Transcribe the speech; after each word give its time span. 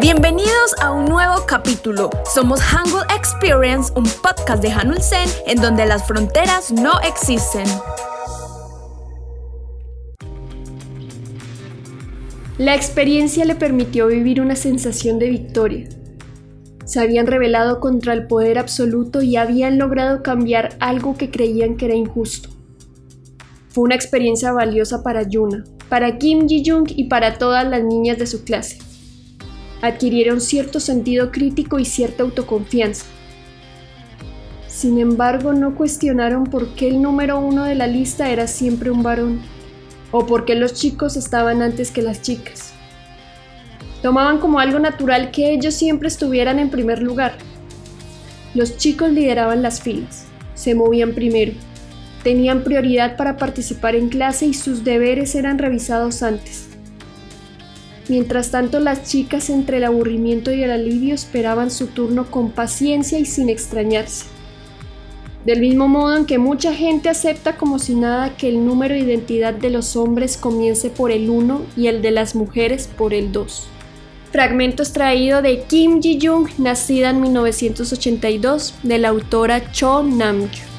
Bienvenidos 0.00 0.74
a 0.82 0.90
un 0.90 1.04
nuevo 1.04 1.46
capítulo. 1.46 2.10
Somos 2.34 2.60
Hangul 2.60 3.04
Experience, 3.16 3.92
un 3.94 4.02
podcast 4.02 4.60
de 4.60 4.72
Hanul 4.72 5.00
Sen 5.00 5.28
en 5.46 5.60
donde 5.60 5.86
las 5.86 6.04
fronteras 6.04 6.72
no 6.72 7.00
existen. 7.00 7.64
La 12.58 12.74
experiencia 12.74 13.44
le 13.44 13.54
permitió 13.54 14.08
vivir 14.08 14.40
una 14.40 14.56
sensación 14.56 15.20
de 15.20 15.30
victoria. 15.30 15.88
Se 16.84 16.98
habían 16.98 17.28
rebelado 17.28 17.78
contra 17.78 18.14
el 18.14 18.26
poder 18.26 18.58
absoluto 18.58 19.22
y 19.22 19.36
habían 19.36 19.78
logrado 19.78 20.24
cambiar 20.24 20.76
algo 20.80 21.16
que 21.16 21.30
creían 21.30 21.76
que 21.76 21.86
era 21.86 21.94
injusto. 21.94 22.48
Fue 23.68 23.84
una 23.84 23.94
experiencia 23.94 24.50
valiosa 24.50 25.04
para 25.04 25.22
Yuna, 25.22 25.62
para 25.88 26.18
Kim 26.18 26.48
Ji-jung 26.48 26.90
y 26.90 27.04
para 27.04 27.38
todas 27.38 27.64
las 27.68 27.84
niñas 27.84 28.18
de 28.18 28.26
su 28.26 28.42
clase. 28.42 28.78
Adquirieron 29.84 30.40
cierto 30.40 30.80
sentido 30.80 31.30
crítico 31.30 31.78
y 31.78 31.84
cierta 31.84 32.22
autoconfianza. 32.22 33.04
Sin 34.66 34.98
embargo, 34.98 35.52
no 35.52 35.74
cuestionaron 35.74 36.44
por 36.44 36.74
qué 36.74 36.88
el 36.88 37.02
número 37.02 37.38
uno 37.38 37.64
de 37.64 37.74
la 37.74 37.86
lista 37.86 38.30
era 38.30 38.46
siempre 38.46 38.90
un 38.90 39.02
varón, 39.02 39.42
o 40.10 40.24
por 40.24 40.46
qué 40.46 40.54
los 40.54 40.72
chicos 40.72 41.18
estaban 41.18 41.60
antes 41.60 41.90
que 41.90 42.00
las 42.00 42.22
chicas. 42.22 42.72
Tomaban 44.00 44.38
como 44.38 44.58
algo 44.58 44.78
natural 44.78 45.30
que 45.30 45.52
ellos 45.52 45.74
siempre 45.74 46.08
estuvieran 46.08 46.58
en 46.58 46.70
primer 46.70 47.02
lugar. 47.02 47.36
Los 48.54 48.78
chicos 48.78 49.10
lideraban 49.10 49.60
las 49.60 49.82
filas, 49.82 50.24
se 50.54 50.74
movían 50.74 51.12
primero, 51.12 51.52
tenían 52.22 52.64
prioridad 52.64 53.18
para 53.18 53.36
participar 53.36 53.96
en 53.96 54.08
clase 54.08 54.46
y 54.46 54.54
sus 54.54 54.82
deberes 54.82 55.34
eran 55.34 55.58
revisados 55.58 56.22
antes. 56.22 56.73
Mientras 58.08 58.50
tanto, 58.50 58.80
las 58.80 59.04
chicas 59.04 59.48
entre 59.48 59.78
el 59.78 59.84
aburrimiento 59.84 60.52
y 60.52 60.62
el 60.62 60.70
alivio 60.70 61.14
esperaban 61.14 61.70
su 61.70 61.86
turno 61.86 62.30
con 62.30 62.50
paciencia 62.50 63.18
y 63.18 63.24
sin 63.24 63.48
extrañarse. 63.48 64.26
Del 65.46 65.60
mismo 65.60 65.88
modo 65.88 66.16
en 66.16 66.24
que 66.24 66.38
mucha 66.38 66.74
gente 66.74 67.08
acepta 67.08 67.56
como 67.56 67.78
si 67.78 67.94
nada 67.94 68.36
que 68.36 68.48
el 68.48 68.64
número 68.64 68.94
de 68.94 69.00
identidad 69.00 69.54
de 69.54 69.70
los 69.70 69.94
hombres 69.96 70.36
comience 70.36 70.90
por 70.90 71.10
el 71.10 71.28
1 71.28 71.62
y 71.76 71.86
el 71.86 72.02
de 72.02 72.10
las 72.10 72.34
mujeres 72.34 72.88
por 72.88 73.12
el 73.12 73.32
2. 73.32 73.66
Fragmento 74.32 74.82
extraído 74.82 75.42
de 75.42 75.62
Kim 75.62 76.00
Ji-jung, 76.00 76.48
nacida 76.58 77.10
en 77.10 77.20
1982, 77.20 78.74
de 78.82 78.98
la 78.98 79.08
autora 79.08 79.70
Cho 79.70 80.02
Nam-gyu. 80.02 80.73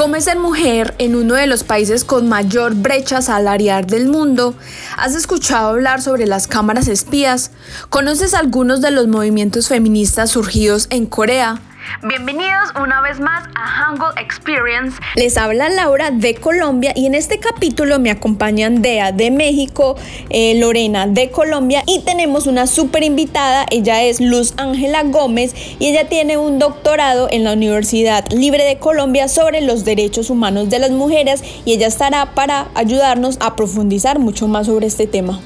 ¿Cómo 0.00 0.16
es 0.16 0.24
ser 0.24 0.38
mujer 0.38 0.94
en 0.96 1.14
uno 1.14 1.34
de 1.34 1.46
los 1.46 1.62
países 1.62 2.04
con 2.04 2.26
mayor 2.26 2.74
brecha 2.74 3.20
salarial 3.20 3.84
del 3.84 4.08
mundo? 4.08 4.54
¿Has 4.96 5.14
escuchado 5.14 5.68
hablar 5.68 6.00
sobre 6.00 6.26
las 6.26 6.46
cámaras 6.46 6.88
espías? 6.88 7.50
¿Conoces 7.90 8.32
algunos 8.32 8.80
de 8.80 8.92
los 8.92 9.08
movimientos 9.08 9.68
feministas 9.68 10.30
surgidos 10.30 10.86
en 10.88 11.04
Corea? 11.04 11.60
Bienvenidos 12.02 12.70
una 12.82 13.02
vez 13.02 13.20
más 13.20 13.46
a 13.54 13.66
Hangul 13.66 14.12
Experience. 14.18 14.98
Les 15.16 15.36
habla 15.36 15.68
Laura 15.68 16.10
de 16.10 16.34
Colombia 16.34 16.92
y 16.96 17.04
en 17.04 17.14
este 17.14 17.38
capítulo 17.38 17.98
me 17.98 18.10
acompañan 18.10 18.80
Dea 18.80 19.12
de 19.12 19.30
México, 19.30 19.96
eh, 20.30 20.58
Lorena 20.58 21.06
de 21.06 21.30
Colombia 21.30 21.82
y 21.86 22.00
tenemos 22.00 22.46
una 22.46 22.66
súper 22.66 23.02
invitada. 23.02 23.66
Ella 23.70 24.02
es 24.02 24.18
Luz 24.20 24.54
Ángela 24.56 25.02
Gómez 25.02 25.54
y 25.78 25.88
ella 25.88 26.08
tiene 26.08 26.38
un 26.38 26.58
doctorado 26.58 27.28
en 27.30 27.44
la 27.44 27.52
Universidad 27.52 28.24
Libre 28.30 28.64
de 28.64 28.78
Colombia 28.78 29.28
sobre 29.28 29.60
los 29.60 29.84
derechos 29.84 30.30
humanos 30.30 30.70
de 30.70 30.78
las 30.78 30.92
mujeres 30.92 31.42
y 31.66 31.74
ella 31.74 31.88
estará 31.88 32.34
para 32.34 32.68
ayudarnos 32.74 33.36
a 33.40 33.56
profundizar 33.56 34.18
mucho 34.18 34.48
más 34.48 34.66
sobre 34.66 34.86
este 34.86 35.06
tema. 35.06 35.40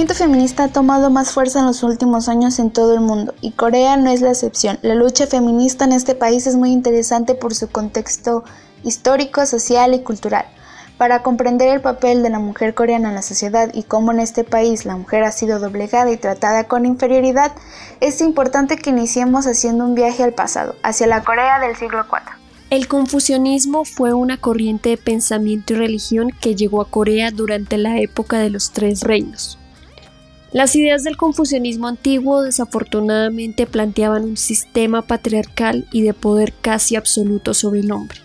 Movimiento 0.00 0.24
feminista 0.24 0.64
ha 0.64 0.68
tomado 0.68 1.10
más 1.10 1.30
fuerza 1.32 1.58
en 1.58 1.66
los 1.66 1.82
últimos 1.82 2.30
años 2.30 2.58
en 2.58 2.70
todo 2.70 2.94
el 2.94 3.00
mundo 3.00 3.34
y 3.42 3.50
Corea 3.50 3.98
no 3.98 4.10
es 4.10 4.22
la 4.22 4.30
excepción. 4.30 4.78
La 4.80 4.94
lucha 4.94 5.26
feminista 5.26 5.84
en 5.84 5.92
este 5.92 6.14
país 6.14 6.46
es 6.46 6.56
muy 6.56 6.72
interesante 6.72 7.34
por 7.34 7.54
su 7.54 7.68
contexto 7.68 8.42
histórico, 8.82 9.44
social 9.44 9.92
y 9.92 10.00
cultural. 10.00 10.46
Para 10.96 11.22
comprender 11.22 11.68
el 11.68 11.82
papel 11.82 12.22
de 12.22 12.30
la 12.30 12.38
mujer 12.38 12.72
coreana 12.72 13.10
en 13.10 13.14
la 13.14 13.20
sociedad 13.20 13.68
y 13.74 13.82
cómo 13.82 14.10
en 14.10 14.20
este 14.20 14.42
país 14.42 14.86
la 14.86 14.96
mujer 14.96 15.22
ha 15.22 15.32
sido 15.32 15.58
doblegada 15.58 16.10
y 16.10 16.16
tratada 16.16 16.64
con 16.64 16.86
inferioridad, 16.86 17.52
es 18.00 18.22
importante 18.22 18.76
que 18.76 18.88
iniciemos 18.88 19.46
haciendo 19.46 19.84
un 19.84 19.94
viaje 19.94 20.22
al 20.22 20.32
pasado, 20.32 20.76
hacia 20.82 21.08
la 21.08 21.22
Corea 21.24 21.60
del 21.60 21.76
siglo 21.76 22.06
IV. 22.10 22.22
El 22.70 22.88
confucianismo 22.88 23.84
fue 23.84 24.14
una 24.14 24.38
corriente 24.38 24.88
de 24.88 24.96
pensamiento 24.96 25.74
y 25.74 25.76
religión 25.76 26.30
que 26.40 26.54
llegó 26.54 26.80
a 26.80 26.88
Corea 26.88 27.30
durante 27.30 27.76
la 27.76 28.00
época 28.00 28.38
de 28.38 28.48
los 28.48 28.70
tres 28.72 29.02
reinos. 29.02 29.59
Las 30.52 30.74
ideas 30.74 31.04
del 31.04 31.16
confucianismo 31.16 31.86
antiguo 31.86 32.42
desafortunadamente 32.42 33.66
planteaban 33.66 34.24
un 34.24 34.36
sistema 34.36 35.02
patriarcal 35.02 35.86
y 35.92 36.02
de 36.02 36.12
poder 36.12 36.52
casi 36.60 36.96
absoluto 36.96 37.54
sobre 37.54 37.80
el 37.80 37.92
hombre. 37.92 38.18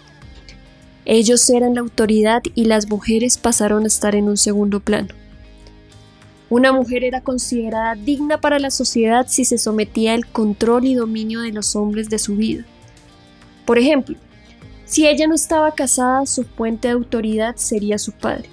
Ellos 1.05 1.47
eran 1.51 1.75
la 1.75 1.81
autoridad 1.81 2.41
y 2.55 2.65
las 2.65 2.89
mujeres 2.89 3.37
pasaron 3.37 3.83
a 3.83 3.87
estar 3.87 4.15
en 4.15 4.27
un 4.27 4.37
segundo 4.37 4.79
plano. 4.79 5.09
Una 6.49 6.71
mujer 6.71 7.03
era 7.03 7.21
considerada 7.21 7.93
digna 7.93 8.41
para 8.41 8.57
la 8.57 8.71
sociedad 8.71 9.27
si 9.29 9.45
se 9.45 9.59
sometía 9.59 10.15
al 10.15 10.25
control 10.25 10.85
y 10.85 10.95
dominio 10.95 11.41
de 11.41 11.51
los 11.51 11.75
hombres 11.75 12.09
de 12.09 12.17
su 12.17 12.35
vida. 12.35 12.65
Por 13.65 13.77
ejemplo, 13.77 14.17
si 14.85 15.07
ella 15.07 15.27
no 15.27 15.35
estaba 15.35 15.75
casada, 15.75 16.25
su 16.25 16.43
fuente 16.43 16.87
de 16.87 16.95
autoridad 16.95 17.55
sería 17.55 17.99
su 17.99 18.13
padre. 18.13 18.49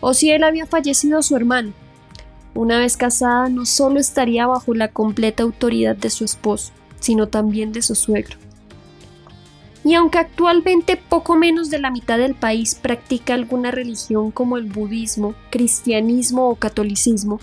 O 0.00 0.14
si 0.14 0.32
él 0.32 0.42
había 0.42 0.66
fallecido, 0.66 1.22
su 1.22 1.36
hermano 1.36 1.72
una 2.54 2.78
vez 2.78 2.96
casada, 2.96 3.48
no 3.48 3.66
solo 3.66 3.98
estaría 3.98 4.46
bajo 4.46 4.74
la 4.74 4.88
completa 4.88 5.42
autoridad 5.42 5.96
de 5.96 6.10
su 6.10 6.24
esposo, 6.24 6.72
sino 7.00 7.28
también 7.28 7.72
de 7.72 7.82
su 7.82 7.94
suegro. 7.94 8.38
Y 9.84 9.94
aunque 9.94 10.18
actualmente 10.18 10.96
poco 10.96 11.36
menos 11.36 11.68
de 11.68 11.78
la 11.78 11.90
mitad 11.90 12.16
del 12.16 12.34
país 12.34 12.74
practica 12.74 13.34
alguna 13.34 13.70
religión 13.70 14.30
como 14.30 14.56
el 14.56 14.64
budismo, 14.64 15.34
cristianismo 15.50 16.48
o 16.48 16.54
catolicismo, 16.54 17.38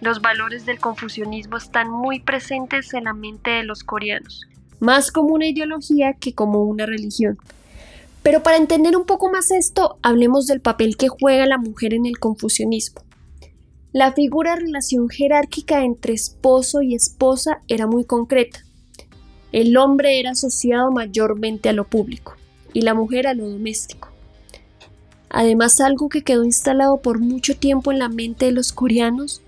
los 0.00 0.20
valores 0.20 0.64
del 0.64 0.78
confucianismo 0.78 1.56
están 1.56 1.90
muy 1.90 2.20
presentes 2.20 2.94
en 2.94 3.04
la 3.04 3.14
mente 3.14 3.50
de 3.50 3.64
los 3.64 3.82
coreanos, 3.82 4.46
más 4.78 5.10
como 5.10 5.34
una 5.34 5.46
ideología 5.46 6.12
que 6.12 6.34
como 6.34 6.62
una 6.62 6.86
religión. 6.86 7.38
Pero 8.22 8.42
para 8.42 8.58
entender 8.58 8.96
un 8.96 9.06
poco 9.06 9.30
más 9.30 9.50
esto, 9.50 9.98
hablemos 10.02 10.46
del 10.46 10.60
papel 10.60 10.96
que 10.96 11.08
juega 11.08 11.46
la 11.46 11.58
mujer 11.58 11.94
en 11.94 12.06
el 12.06 12.18
confucianismo. 12.18 13.07
La 13.98 14.12
figura 14.12 14.54
de 14.54 14.60
relación 14.60 15.08
jerárquica 15.08 15.82
entre 15.82 16.12
esposo 16.12 16.82
y 16.82 16.94
esposa 16.94 17.62
era 17.66 17.88
muy 17.88 18.04
concreta. 18.04 18.64
El 19.50 19.76
hombre 19.76 20.20
era 20.20 20.30
asociado 20.30 20.92
mayormente 20.92 21.68
a 21.68 21.72
lo 21.72 21.82
público 21.82 22.36
y 22.72 22.82
la 22.82 22.94
mujer 22.94 23.26
a 23.26 23.34
lo 23.34 23.48
doméstico. 23.50 24.10
Además, 25.30 25.80
algo 25.80 26.08
que 26.08 26.22
quedó 26.22 26.44
instalado 26.44 26.98
por 26.98 27.18
mucho 27.18 27.56
tiempo 27.56 27.90
en 27.90 27.98
la 27.98 28.08
mente 28.08 28.44
de 28.44 28.52
los 28.52 28.72
coreanos 28.72 29.42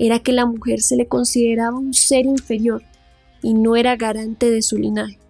era 0.00 0.18
que 0.18 0.32
la 0.32 0.46
mujer 0.46 0.80
se 0.80 0.96
le 0.96 1.06
consideraba 1.06 1.78
un 1.78 1.94
ser 1.94 2.26
inferior 2.26 2.82
y 3.40 3.54
no 3.54 3.76
era 3.76 3.94
garante 3.94 4.50
de 4.50 4.62
su 4.62 4.78
linaje. 4.78 5.20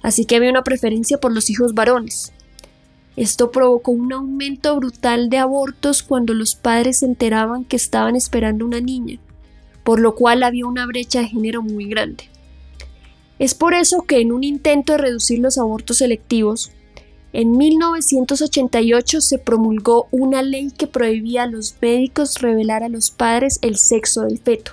Así 0.00 0.26
que 0.26 0.36
había 0.36 0.50
una 0.50 0.62
preferencia 0.62 1.18
por 1.18 1.32
los 1.32 1.50
hijos 1.50 1.74
varones, 1.74 2.32
esto 3.16 3.50
provocó 3.50 3.90
un 3.90 4.12
aumento 4.12 4.76
brutal 4.76 5.28
de 5.30 5.38
abortos 5.38 6.02
cuando 6.02 6.32
los 6.32 6.54
padres 6.54 7.00
se 7.00 7.06
enteraban 7.06 7.64
que 7.64 7.76
estaban 7.76 8.16
esperando 8.16 8.64
una 8.64 8.80
niña, 8.80 9.18
por 9.84 10.00
lo 10.00 10.14
cual 10.14 10.42
había 10.42 10.66
una 10.66 10.86
brecha 10.86 11.20
de 11.20 11.28
género 11.28 11.62
muy 11.62 11.86
grande. 11.86 12.24
Es 13.38 13.54
por 13.54 13.74
eso 13.74 14.02
que 14.02 14.20
en 14.20 14.32
un 14.32 14.44
intento 14.44 14.92
de 14.92 14.98
reducir 14.98 15.38
los 15.38 15.58
abortos 15.58 15.98
selectivos, 15.98 16.70
en 17.32 17.56
1988 17.56 19.20
se 19.20 19.38
promulgó 19.38 20.08
una 20.10 20.42
ley 20.42 20.70
que 20.76 20.86
prohibía 20.86 21.44
a 21.44 21.46
los 21.46 21.76
médicos 21.80 22.40
revelar 22.40 22.82
a 22.82 22.88
los 22.88 23.10
padres 23.10 23.58
el 23.62 23.76
sexo 23.76 24.22
del 24.22 24.38
feto. 24.38 24.72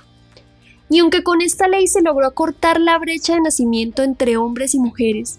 Y 0.90 0.98
aunque 0.98 1.22
con 1.22 1.40
esta 1.40 1.68
ley 1.68 1.86
se 1.86 2.02
logró 2.02 2.26
acortar 2.26 2.80
la 2.80 2.98
brecha 2.98 3.34
de 3.34 3.42
nacimiento 3.42 4.02
entre 4.02 4.36
hombres 4.36 4.74
y 4.74 4.78
mujeres, 4.78 5.38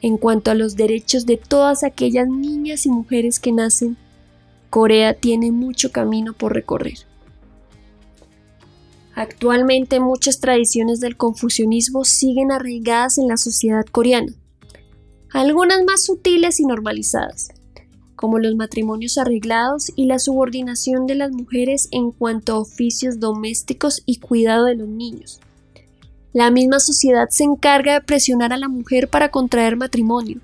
en 0.00 0.16
cuanto 0.16 0.50
a 0.50 0.54
los 0.54 0.76
derechos 0.76 1.26
de 1.26 1.36
todas 1.36 1.82
aquellas 1.82 2.28
niñas 2.28 2.86
y 2.86 2.90
mujeres 2.90 3.40
que 3.40 3.52
nacen, 3.52 3.96
Corea 4.70 5.14
tiene 5.14 5.50
mucho 5.50 5.90
camino 5.90 6.32
por 6.34 6.54
recorrer. 6.54 6.98
Actualmente 9.14 9.98
muchas 9.98 10.38
tradiciones 10.38 11.00
del 11.00 11.16
confucianismo 11.16 12.04
siguen 12.04 12.52
arraigadas 12.52 13.18
en 13.18 13.26
la 13.26 13.36
sociedad 13.36 13.84
coreana, 13.84 14.32
algunas 15.32 15.82
más 15.84 16.04
sutiles 16.04 16.60
y 16.60 16.64
normalizadas, 16.64 17.48
como 18.14 18.38
los 18.38 18.54
matrimonios 18.54 19.18
arreglados 19.18 19.90
y 19.96 20.06
la 20.06 20.20
subordinación 20.20 21.06
de 21.06 21.16
las 21.16 21.32
mujeres 21.32 21.88
en 21.90 22.12
cuanto 22.12 22.52
a 22.52 22.60
oficios 22.60 23.18
domésticos 23.18 24.02
y 24.06 24.20
cuidado 24.20 24.66
de 24.66 24.76
los 24.76 24.88
niños. 24.88 25.40
La 26.38 26.52
misma 26.52 26.78
sociedad 26.78 27.28
se 27.30 27.42
encarga 27.42 27.94
de 27.94 28.00
presionar 28.00 28.52
a 28.52 28.56
la 28.56 28.68
mujer 28.68 29.08
para 29.08 29.28
contraer 29.28 29.76
matrimonio. 29.76 30.38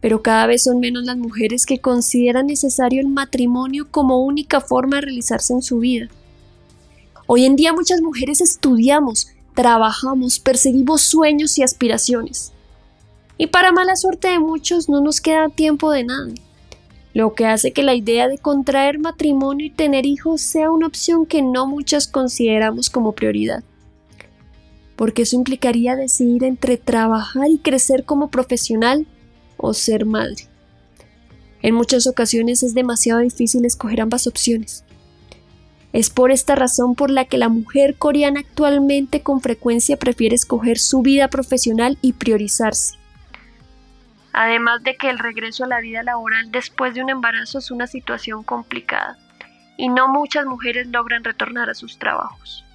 pero 0.00 0.20
cada 0.20 0.48
vez 0.48 0.64
son 0.64 0.80
menos 0.80 1.04
las 1.04 1.16
mujeres 1.16 1.64
que 1.64 1.78
consideran 1.78 2.48
necesario 2.48 3.00
el 3.00 3.06
matrimonio 3.06 3.86
como 3.88 4.24
única 4.24 4.60
forma 4.60 4.96
de 4.96 5.02
realizarse 5.02 5.52
en 5.52 5.62
su 5.62 5.78
vida. 5.78 6.08
Hoy 7.28 7.44
en 7.44 7.54
día 7.54 7.72
muchas 7.72 8.00
mujeres 8.00 8.40
estudiamos, 8.40 9.28
trabajamos, 9.54 10.40
perseguimos 10.40 11.02
sueños 11.02 11.56
y 11.56 11.62
aspiraciones. 11.62 12.52
Y 13.38 13.46
para 13.46 13.70
mala 13.70 13.94
suerte 13.94 14.26
de 14.26 14.40
muchos 14.40 14.88
no 14.88 15.00
nos 15.00 15.20
queda 15.20 15.50
tiempo 15.50 15.92
de 15.92 16.02
nada, 16.02 16.34
lo 17.14 17.34
que 17.34 17.46
hace 17.46 17.72
que 17.72 17.84
la 17.84 17.94
idea 17.94 18.26
de 18.26 18.38
contraer 18.38 18.98
matrimonio 18.98 19.66
y 19.66 19.70
tener 19.70 20.04
hijos 20.04 20.40
sea 20.40 20.72
una 20.72 20.88
opción 20.88 21.26
que 21.26 21.42
no 21.42 21.68
muchas 21.68 22.08
consideramos 22.08 22.90
como 22.90 23.12
prioridad. 23.12 23.62
Porque 24.96 25.22
eso 25.22 25.36
implicaría 25.36 25.94
decidir 25.94 26.44
entre 26.44 26.78
trabajar 26.78 27.48
y 27.50 27.58
crecer 27.58 28.04
como 28.04 28.28
profesional 28.30 29.06
o 29.56 29.74
ser 29.74 30.06
madre. 30.06 30.48
En 31.62 31.74
muchas 31.74 32.06
ocasiones 32.06 32.62
es 32.62 32.74
demasiado 32.74 33.20
difícil 33.20 33.64
escoger 33.64 34.00
ambas 34.00 34.26
opciones. 34.26 34.84
Es 35.92 36.10
por 36.10 36.30
esta 36.30 36.54
razón 36.54 36.94
por 36.94 37.10
la 37.10 37.24
que 37.24 37.38
la 37.38 37.48
mujer 37.48 37.96
coreana 37.96 38.40
actualmente 38.40 39.22
con 39.22 39.40
frecuencia 39.40 39.96
prefiere 39.96 40.34
escoger 40.34 40.78
su 40.78 41.00
vida 41.00 41.28
profesional 41.28 41.96
y 42.02 42.12
priorizarse. 42.12 42.98
Además 44.34 44.82
de 44.82 44.96
que 44.96 45.08
el 45.08 45.18
regreso 45.18 45.64
a 45.64 45.68
la 45.68 45.80
vida 45.80 46.02
laboral 46.02 46.52
después 46.52 46.92
de 46.92 47.02
un 47.02 47.08
embarazo 47.08 47.58
es 47.58 47.70
una 47.70 47.86
situación 47.86 48.42
complicada 48.42 49.16
y 49.78 49.88
no 49.88 50.08
muchas 50.08 50.44
mujeres 50.44 50.88
logran 50.88 51.24
retornar 51.24 51.70
a 51.70 51.74
sus 51.74 51.98
trabajos. 51.98 52.65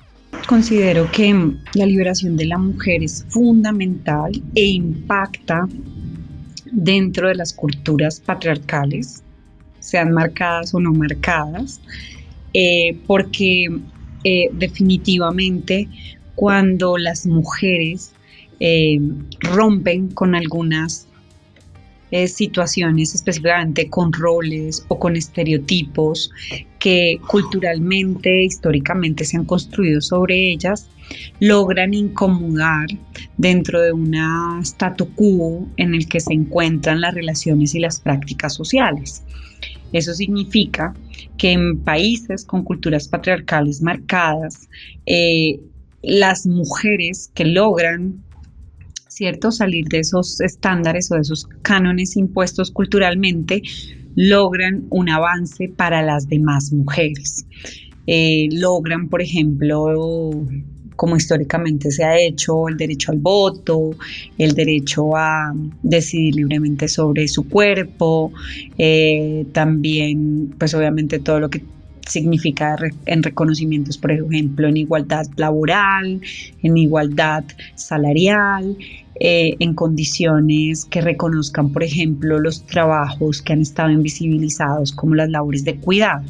Considero 0.48 1.10
que 1.12 1.34
la 1.74 1.86
liberación 1.86 2.36
de 2.36 2.46
la 2.46 2.58
mujer 2.58 3.04
es 3.04 3.26
fundamental 3.30 4.32
e 4.56 4.66
impacta 4.66 5.68
dentro 6.72 7.28
de 7.28 7.36
las 7.36 7.54
culturas 7.54 8.20
patriarcales, 8.20 9.24
sean 9.80 10.12
marcadas 10.12 10.74
o 10.74 10.80
no 10.80 10.94
marcadas, 10.94 11.82
eh, 12.54 12.98
porque 13.08 13.68
eh, 14.24 14.50
definitivamente 14.54 15.88
cuando 16.36 16.98
las 16.98 17.26
mujeres 17.26 18.14
eh, 18.60 19.00
rompen 19.40 20.10
con 20.10 20.36
algunas 20.36 21.08
situaciones, 22.28 23.16
específicamente 23.16 23.90
con 23.90 24.12
roles 24.12 24.86
o 24.90 25.00
con 25.00 25.16
estereotipos 25.16 26.30
que 26.80 27.20
culturalmente, 27.28 28.44
históricamente 28.44 29.24
se 29.24 29.38
han 29.38 29.46
construido 29.46 30.02
sobre 30.02 30.52
ellas, 30.52 30.90
logran 31.40 31.94
incomodar 31.94 32.88
dentro 33.38 33.82
de 33.82 33.92
un 33.92 34.16
statu 34.62 35.08
quo 35.16 35.68
en 35.78 35.94
el 35.94 36.08
que 36.08 36.20
se 36.20 36.34
encuentran 36.34 37.02
las 37.02 37.14
relaciones 37.14 37.76
y 37.76 37.80
las 37.80 38.00
prácticas 38.00 38.54
sociales. 38.54 39.24
Eso 39.94 40.14
significa 40.14 40.94
que 41.38 41.52
en 41.52 41.80
países 41.80 42.46
con 42.46 42.64
culturas 42.64 43.08
patriarcales 43.08 43.82
marcadas, 43.82 44.70
eh, 45.06 45.60
las 46.02 46.46
mujeres 46.46 47.32
que 47.34 47.46
logran 47.46 48.24
¿cierto? 49.22 49.52
Salir 49.52 49.88
de 49.88 50.00
esos 50.00 50.42
estándares 50.42 51.12
o 51.12 51.16
de 51.16 51.22
esos 51.22 51.48
cánones 51.62 52.18
impuestos 52.18 52.72
culturalmente, 52.72 53.62
logran 54.16 54.88
un 54.90 55.10
avance 55.10 55.70
para 55.70 56.02
las 56.02 56.28
demás 56.28 56.74
mujeres. 56.74 57.46
Eh, 58.08 58.48
logran, 58.52 59.10
por 59.10 59.22
ejemplo, 59.22 60.32
como 60.96 61.18
históricamente 61.18 61.92
se 61.92 62.04
ha 62.04 62.20
hecho, 62.20 62.68
el 62.68 62.78
derecho 62.78 63.12
al 63.12 63.20
voto, 63.20 63.92
el 64.40 64.54
derecho 64.56 65.16
a 65.16 65.54
decidir 65.84 66.38
libremente 66.38 66.88
sobre 66.88 67.28
su 67.28 67.48
cuerpo, 67.48 68.34
eh, 68.80 69.46
también, 69.54 70.56
pues 70.58 70.74
obviamente 70.74 71.20
todo 71.20 71.40
lo 71.40 71.52
que 71.52 71.62
significa 72.08 72.76
en 73.06 73.24
reconocimientos, 73.24 73.98
por 73.98 74.12
ejemplo, 74.12 74.68
en 74.68 74.78
igualdad 74.78 75.26
laboral, 75.36 76.22
en 76.62 76.78
igualdad 76.78 77.44
salarial, 77.76 78.78
eh, 79.24 79.56
en 79.60 79.76
condiciones 79.76 80.86
que 80.86 81.00
reconozcan, 81.00 81.72
por 81.72 81.84
ejemplo, 81.84 82.40
los 82.40 82.66
trabajos 82.66 83.42
que 83.42 83.54
han 83.54 83.62
estado 83.62 83.92
invisibilizados 83.92 84.92
como 84.92 85.16
las 85.16 85.30
labores 85.30 85.64
de 85.64 85.76
cuidado. 85.76 86.24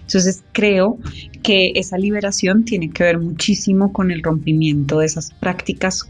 Entonces 0.00 0.42
creo 0.52 0.98
que 1.42 1.72
esa 1.74 1.98
liberación 1.98 2.64
tiene 2.64 2.90
que 2.90 3.04
ver 3.04 3.18
muchísimo 3.18 3.92
con 3.92 4.10
el 4.10 4.22
rompimiento 4.22 5.00
de 5.00 5.06
esas 5.06 5.32
prácticas 5.32 6.08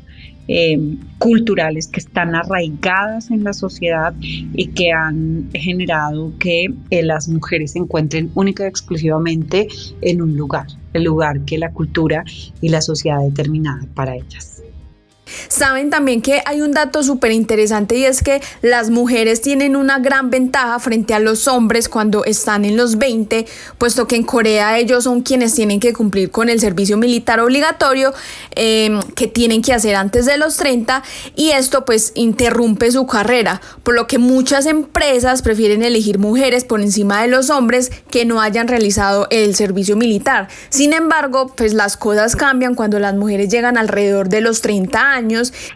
eh, 0.53 0.97
culturales 1.19 1.87
que 1.87 2.01
están 2.01 2.35
arraigadas 2.35 3.31
en 3.31 3.45
la 3.45 3.53
sociedad 3.53 4.13
y 4.21 4.67
que 4.67 4.91
han 4.91 5.49
generado 5.55 6.33
que 6.41 6.75
eh, 6.91 7.03
las 7.05 7.29
mujeres 7.29 7.73
se 7.73 7.79
encuentren 7.79 8.33
única 8.35 8.65
y 8.65 8.67
exclusivamente 8.67 9.69
en 10.01 10.21
un 10.21 10.37
lugar, 10.37 10.67
el 10.93 11.05
lugar 11.05 11.45
que 11.45 11.57
la 11.57 11.71
cultura 11.71 12.25
y 12.61 12.69
la 12.69 12.81
sociedad 12.81 13.21
ha 13.21 13.27
para 13.95 14.17
ellas. 14.17 14.50
Saben 15.49 15.91
también 15.91 16.23
que 16.23 16.43
hay 16.45 16.61
un 16.61 16.73
dato 16.73 17.03
súper 17.03 17.33
interesante 17.33 17.97
y 17.97 18.05
es 18.05 18.23
que 18.23 18.41
las 18.63 18.91
mujeres 18.91 19.41
tienen 19.41 19.77
una 19.77 19.99
gran 19.99 20.31
ventaja 20.31 20.79
frente 20.79 21.15
a 21.15 21.19
los 21.19 21.49
hombres 21.49 21.89
cuando 21.89 22.25
están 22.25 22.65
en 22.65 22.77
los 22.77 22.99
20, 22.99 23.47
puesto 23.79 24.07
que 24.07 24.17
en 24.17 24.25
Corea 24.25 24.79
ellos 24.79 25.05
son 25.05 25.23
quienes 25.23 25.55
tienen 25.55 25.81
que 25.81 25.93
cumplir 25.93 26.31
con 26.31 26.49
el 26.49 26.61
servicio 26.61 26.97
militar 26.97 27.41
obligatorio 27.41 28.13
em, 28.55 29.01
que 29.15 29.27
tienen 29.27 29.63
que 29.63 29.73
hacer 29.73 29.97
antes 29.97 30.27
de 30.27 30.37
los 30.37 30.57
30 30.57 31.03
y 31.37 31.51
esto 31.51 31.85
pues 31.85 32.13
interrumpe 32.15 32.91
su 32.91 33.07
carrera, 33.07 33.61
por 33.83 33.95
lo 33.95 34.07
que 34.07 34.19
muchas 34.19 34.67
empresas 34.67 35.43
prefieren 35.43 35.83
elegir 35.83 36.19
mujeres 36.19 36.65
por 36.65 36.81
encima 36.81 37.23
de 37.23 37.29
los 37.29 37.51
hombres 37.51 37.91
que 38.11 38.25
no 38.25 38.41
hayan 38.41 38.69
realizado 38.69 39.27
el 39.31 39.55
servicio 39.55 39.97
militar. 39.97 40.49
Sin 40.69 40.93
embargo, 40.93 41.53
pues 41.57 41.75
las 41.75 41.97
cosas 41.97 42.37
cambian 42.37 42.75
cuando 42.75 42.99
las 42.99 43.15
mujeres 43.15 43.49
llegan 43.49 43.77
alrededor 43.79 44.29
de 44.29 44.41
los 44.41 44.61
30 44.61 45.13
años 45.13 45.20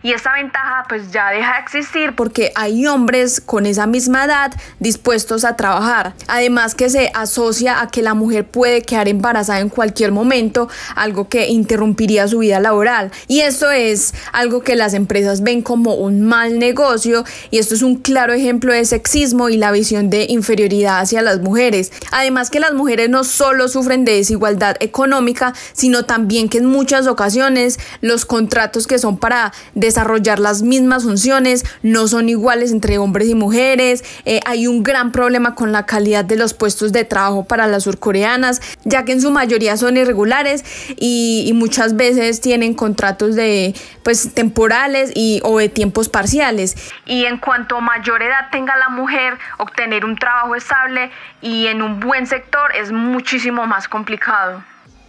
y 0.02 0.12
esta 0.12 0.32
ventaja 0.35 0.85
pues 0.88 1.11
ya 1.12 1.31
deja 1.31 1.55
de 1.55 1.61
existir 1.61 2.14
porque 2.14 2.52
hay 2.55 2.87
hombres 2.87 3.41
con 3.41 3.67
esa 3.67 3.87
misma 3.87 4.25
edad 4.25 4.52
dispuestos 4.81 5.44
a 5.44 5.56
trabajar. 5.56 6.14
Además 6.29 6.75
que 6.75 6.88
se 6.88 7.11
asocia 7.14 7.81
a 7.81 7.88
que 7.88 8.02
la 8.02 8.14
mujer 8.14 8.46
puede 8.46 8.82
quedar 8.82 9.08
embarazada 9.08 9.61
en 9.61 9.69
cualquier 9.69 10.12
momento, 10.12 10.69
algo 10.96 11.29
que 11.29 11.49
interrumpiría 11.49 12.26
su 12.29 12.38
vida 12.38 12.61
laboral. 12.61 13.11
Y 13.29 13.41
esto 13.41 13.70
es 13.70 14.14
algo 14.32 14.62
que 14.62 14.76
las 14.76 14.94
empresas 14.94 15.43
ven 15.43 15.62
como 15.62 15.94
un 15.94 16.23
mal 16.23 16.58
negocio 16.58 17.25
y 17.50 17.58
esto 17.58 17.75
es 17.75 17.82
un 17.82 17.96
claro 17.96 18.32
ejemplo 18.32 18.73
de 18.73 18.85
sexismo 18.85 19.49
y 19.49 19.56
la 19.56 19.73
visión 19.73 20.10
de 20.10 20.27
inferioridad 20.29 21.01
hacia 21.01 21.22
las 21.22 21.41
mujeres. 21.41 21.93
Además 22.13 22.51
que 22.51 22.60
las 22.60 22.74
mujeres 22.74 23.10
no 23.10 23.24
solo 23.24 23.69
sufren 23.69 24.05
de 24.05 24.17
desigualdad 24.17 24.77
económica, 24.81 25.55
sino 25.72 26.05
también 26.05 26.48
que 26.48 26.58
en 26.58 26.67
muchas 26.67 27.06
ocasiones 27.06 27.79
los 28.01 28.24
contratos 28.24 28.86
que 28.86 28.98
son 28.98 29.19
para 29.19 29.33
desarrollar 29.74 30.38
las 30.38 30.62
mismas 30.62 31.05
funciones, 31.05 31.64
no 31.82 32.08
son 32.08 32.29
iguales 32.29 32.72
entre 32.72 32.98
hombres 32.98 33.29
y 33.29 33.34
mujeres, 33.34 34.05
eh, 34.24 34.41
hay 34.46 34.67
un 34.67 34.82
gran 34.82 35.12
problema 35.12 35.55
con 35.55 35.72
la 35.72 35.86
calidad 35.86 36.24
de 36.24 36.36
los 36.36 36.55
puestos 36.55 36.93
de 36.93 37.05
trabajo 37.05 37.44
para 37.44 37.67
las 37.67 37.84
surcoreanas, 37.84 38.60
ya 38.84 39.05
que 39.05 39.12
en 39.12 39.20
su 39.20 39.31
mayoría 39.31 39.76
son 39.76 39.96
irregulares 39.96 40.64
y, 40.96 41.53
muchas 41.55 41.94
veces 41.94 42.41
tienen 42.41 42.74
contratos 42.74 43.36
de 43.36 43.74
pues 44.03 44.34
temporales 44.34 45.12
y 45.14 45.41
o 45.44 45.58
de 45.58 45.69
tiempos 45.69 46.08
parciales. 46.08 46.74
Y 47.06 47.26
en 47.26 47.38
cuanto 47.38 47.81
mayor 47.81 48.22
edad 48.22 48.50
tenga 48.50 48.76
la 48.76 48.88
mujer, 48.88 49.38
obtener 49.58 50.05
un 50.05 50.17
trabajo 50.17 50.56
estable 50.56 51.10
y 51.41 51.69
en 51.69 51.81
un 51.81 52.00
buen 52.00 52.26
sector 52.26 52.74
es 52.74 52.91
muchísimo 52.91 53.67
más 53.67 53.86
complicado. 53.86 54.62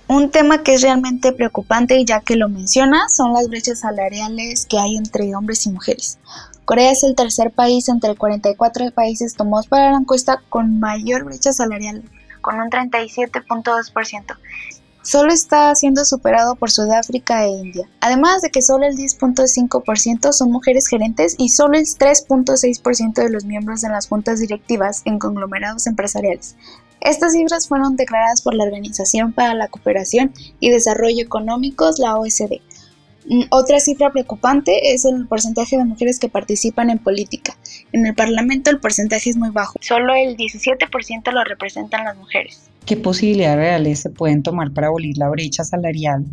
Un 0.08 0.30
tema 0.30 0.62
que 0.62 0.76
es 0.76 0.84
realmente 0.84 1.32
preocupante, 1.32 1.98
y 1.98 2.06
ya 2.06 2.22
que 2.22 2.36
lo 2.36 2.48
menciona, 2.48 3.10
son 3.10 3.34
las 3.34 3.50
brechas 3.50 3.80
salariales 3.80 4.68
que 4.68 4.78
hay 4.78 4.98
entre 4.98 5.36
hombres 5.36 5.66
y 5.66 5.72
mujeres. 5.72 6.20
Corea 6.64 6.92
es 6.92 7.04
el 7.04 7.16
tercer 7.16 7.52
país 7.52 7.90
entre 7.90 8.16
44 8.16 8.92
países 8.92 9.34
tomados 9.34 9.68
para 9.68 9.92
la 9.92 9.98
encuesta 9.98 10.44
con 10.50 10.80
mayor 10.80 11.24
brecha 11.24 11.54
salarial, 11.54 12.04
con 12.42 12.60
un 12.60 12.70
37.2%. 12.70 14.38
Solo 15.02 15.32
está 15.32 15.74
siendo 15.76 16.04
superado 16.06 16.56
por 16.56 16.72
Sudáfrica 16.72 17.44
e 17.46 17.50
India. 17.50 17.88
Además 18.00 18.42
de 18.42 18.50
que 18.50 18.64
solo 18.64 18.86
el 18.86 18.96
10.5% 18.96 20.32
son 20.34 20.52
mujeres 20.52 20.88
gerentes 20.88 21.36
y 21.38 21.50
solo 21.50 21.78
el 21.78 21.86
3.6% 21.86 23.14
de 23.14 23.30
los 23.30 23.46
miembros 23.46 23.84
en 23.84 23.92
las 23.92 24.08
juntas 24.08 24.40
directivas 24.40 25.04
en 25.06 25.20
conglomerados 25.20 25.86
empresariales. 25.86 26.56
Estas 27.02 27.34
cifras 27.34 27.68
fueron 27.68 27.96
declaradas 27.96 28.42
por 28.42 28.56
la 28.56 28.64
Organización 28.64 29.34
para 29.34 29.54
la 29.54 29.68
Cooperación 29.68 30.34
y 30.60 30.70
Desarrollo 30.70 31.22
Económicos, 31.22 32.00
la 32.00 32.18
OSD. 32.18 32.62
Mm, 33.28 33.44
otra 33.50 33.80
cifra 33.80 34.12
preocupante 34.12 34.94
es 34.94 35.06
el 35.06 35.28
porcentaje 35.28 35.78
de 35.78 35.86
mujeres 35.86 36.20
que 36.20 36.30
participan 36.30 36.90
en 36.90 37.00
política. 37.00 37.58
En 37.92 38.06
el 38.06 38.14
Parlamento 38.14 38.70
el 38.70 38.80
porcentaje 38.80 39.30
es 39.30 39.38
muy 39.38 39.50
bajo, 39.50 39.80
solo 39.82 40.14
el 40.14 40.38
17% 40.38 41.32
lo 41.32 41.44
representan 41.44 42.06
las 42.06 42.18
mujeres. 42.18 42.70
¿Qué 42.86 42.98
posibilidades 42.98 43.58
reales 43.58 44.00
se 44.00 44.12
pueden 44.12 44.44
tomar 44.44 44.72
para 44.72 44.88
abolir 44.88 45.18
la 45.18 45.30
brecha 45.30 45.64
salarial 45.64 46.26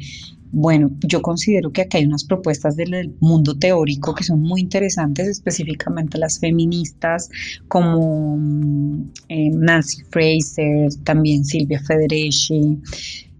Bueno, 0.54 0.90
yo 1.00 1.22
considero 1.22 1.72
que 1.72 1.80
aquí 1.80 1.96
hay 1.96 2.04
unas 2.04 2.24
propuestas 2.24 2.76
del 2.76 3.14
mundo 3.20 3.58
teórico 3.58 4.14
que 4.14 4.22
son 4.22 4.42
muy 4.42 4.60
interesantes, 4.60 5.26
específicamente 5.26 6.18
las 6.18 6.38
feministas 6.38 7.30
como 7.68 8.36
mm, 8.36 9.10
eh, 9.30 9.50
Nancy 9.50 10.02
Fraser, 10.10 10.94
también 11.04 11.46
Silvia 11.46 11.80
Federici, 11.80 12.78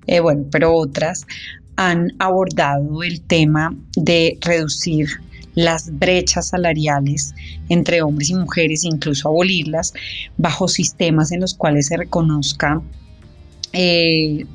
eh, 0.07 0.21
bueno, 0.21 0.47
pero 0.51 0.75
otras 0.75 1.27
han 1.77 2.13
abordado 2.19 3.03
el 3.03 3.21
tema 3.21 3.77
de 3.95 4.39
reducir 4.41 5.09
las 5.55 5.91
brechas 5.99 6.49
salariales 6.49 7.35
entre 7.69 8.01
hombres 8.01 8.31
y 8.31 8.37
mujeres, 8.37 8.85
incluso 8.85 9.29
abolirlas, 9.29 9.93
bajo 10.39 10.67
sistemas 10.67 11.31
en 11.31 11.41
los 11.41 11.53
cuales 11.53 11.89
se 11.89 11.99
reconozca 11.99 12.81
eh, 13.75 14.47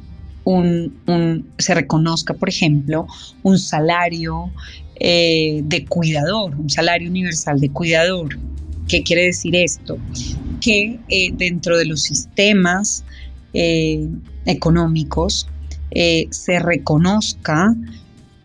un, 0.48 1.46
se 1.58 1.74
reconozca, 1.74 2.34
por 2.34 2.48
ejemplo, 2.48 3.06
un 3.44 3.60
salario 3.60 4.50
eh, 4.96 5.62
de 5.64 5.86
cuidador, 5.86 6.56
un 6.56 6.70
salario 6.70 7.10
universal 7.10 7.60
de 7.60 7.70
cuidador. 7.70 8.40
¿Qué 8.88 9.04
quiere 9.04 9.24
decir 9.24 9.56
esto? 9.58 9.98
Que 10.62 11.00
eh, 11.10 11.32
dentro 11.34 11.78
de 11.78 11.86
los 11.86 12.04
sistemas 12.04 13.04
eh, 13.54 14.08
económicos 14.46 15.48
se 16.30 16.60
reconozca 16.60 17.74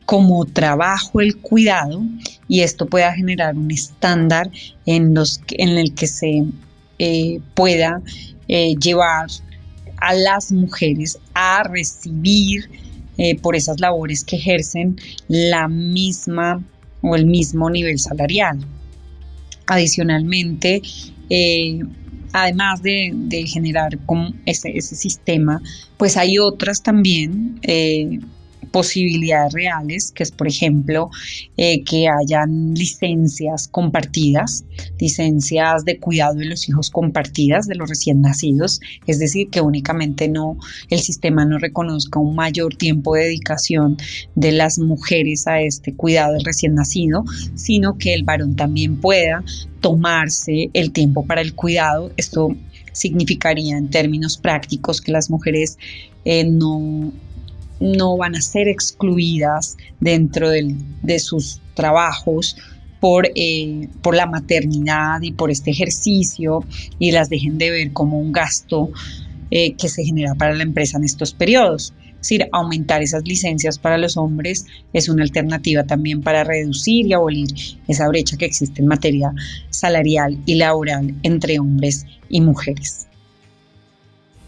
como 0.06 0.46
trabajo 0.46 1.20
el 1.20 1.36
cuidado 1.36 2.02
y 2.48 2.60
esto 2.60 2.86
pueda 2.86 3.12
generar 3.12 3.56
un 3.56 3.70
estándar 3.70 4.50
en, 4.86 5.12
los, 5.12 5.40
en 5.50 5.76
el 5.76 5.92
que 5.92 6.06
se 6.06 6.44
pueda 7.54 8.00
llevar 8.48 9.26
a 10.02 10.14
las 10.14 10.50
mujeres 10.50 11.18
a 11.34 11.62
recibir 11.62 12.68
eh, 13.18 13.38
por 13.38 13.54
esas 13.54 13.78
labores 13.78 14.24
que 14.24 14.36
ejercen 14.36 14.96
la 15.28 15.68
misma 15.68 16.62
o 17.02 17.14
el 17.14 17.26
mismo 17.26 17.70
nivel 17.70 17.98
salarial. 17.98 18.58
Adicionalmente, 19.66 20.82
eh, 21.30 21.80
además 22.32 22.82
de, 22.82 23.44
generar 23.46 23.96
ese, 24.44 24.76
ese, 24.76 24.96
sistema, 24.96 25.62
pues 25.98 26.16
hay 26.16 26.38
otras 26.38 26.82
también 26.82 27.60
eh, 27.62 28.18
posibilidades 28.70 29.52
reales, 29.52 30.12
que 30.12 30.22
es 30.22 30.30
por 30.30 30.48
ejemplo 30.48 31.10
eh, 31.56 31.82
que 31.84 32.08
hayan 32.08 32.74
licencias 32.74 33.68
compartidas, 33.68 34.64
licencias 34.98 35.84
de 35.84 35.98
cuidado 35.98 36.34
de 36.34 36.46
los 36.46 36.68
hijos 36.68 36.90
compartidas 36.90 37.66
de 37.66 37.74
los 37.74 37.88
recién 37.88 38.20
nacidos, 38.20 38.80
es 39.06 39.18
decir, 39.18 39.48
que 39.50 39.60
únicamente 39.60 40.28
no 40.28 40.56
el 40.90 41.00
sistema 41.00 41.44
no 41.44 41.58
reconozca 41.58 42.18
un 42.18 42.34
mayor 42.34 42.76
tiempo 42.76 43.14
de 43.14 43.24
dedicación 43.24 43.96
de 44.34 44.52
las 44.52 44.78
mujeres 44.78 45.46
a 45.46 45.60
este 45.60 45.94
cuidado 45.94 46.34
del 46.34 46.44
recién 46.44 46.74
nacido, 46.74 47.24
sino 47.54 47.98
que 47.98 48.14
el 48.14 48.24
varón 48.24 48.56
también 48.56 49.00
pueda 49.00 49.44
tomarse 49.80 50.70
el 50.72 50.92
tiempo 50.92 51.24
para 51.26 51.40
el 51.40 51.54
cuidado. 51.54 52.12
Esto 52.16 52.54
significaría 52.92 53.76
en 53.76 53.88
términos 53.88 54.36
prácticos 54.36 55.00
que 55.00 55.12
las 55.12 55.30
mujeres 55.30 55.78
eh, 56.24 56.44
no 56.44 57.12
no 57.82 58.16
van 58.16 58.36
a 58.36 58.40
ser 58.40 58.68
excluidas 58.68 59.76
dentro 60.00 60.48
de 60.50 61.18
sus 61.18 61.60
trabajos 61.74 62.56
por, 63.00 63.28
eh, 63.34 63.88
por 64.00 64.14
la 64.14 64.26
maternidad 64.26 65.20
y 65.22 65.32
por 65.32 65.50
este 65.50 65.72
ejercicio 65.72 66.64
y 67.00 67.10
las 67.10 67.28
dejen 67.28 67.58
de 67.58 67.70
ver 67.70 67.92
como 67.92 68.20
un 68.20 68.30
gasto 68.30 68.90
eh, 69.50 69.74
que 69.74 69.88
se 69.88 70.04
genera 70.04 70.36
para 70.36 70.54
la 70.54 70.62
empresa 70.62 70.98
en 70.98 71.04
estos 71.04 71.34
periodos. 71.34 71.92
Es 72.12 72.28
decir, 72.28 72.48
aumentar 72.52 73.02
esas 73.02 73.24
licencias 73.24 73.80
para 73.80 73.98
los 73.98 74.16
hombres 74.16 74.66
es 74.92 75.08
una 75.08 75.24
alternativa 75.24 75.82
también 75.82 76.22
para 76.22 76.44
reducir 76.44 77.08
y 77.08 77.12
abolir 77.12 77.48
esa 77.88 78.06
brecha 78.06 78.36
que 78.36 78.44
existe 78.44 78.80
en 78.80 78.86
materia 78.86 79.32
salarial 79.70 80.38
y 80.46 80.54
laboral 80.54 81.12
entre 81.24 81.58
hombres 81.58 82.06
y 82.28 82.40
mujeres. 82.40 83.08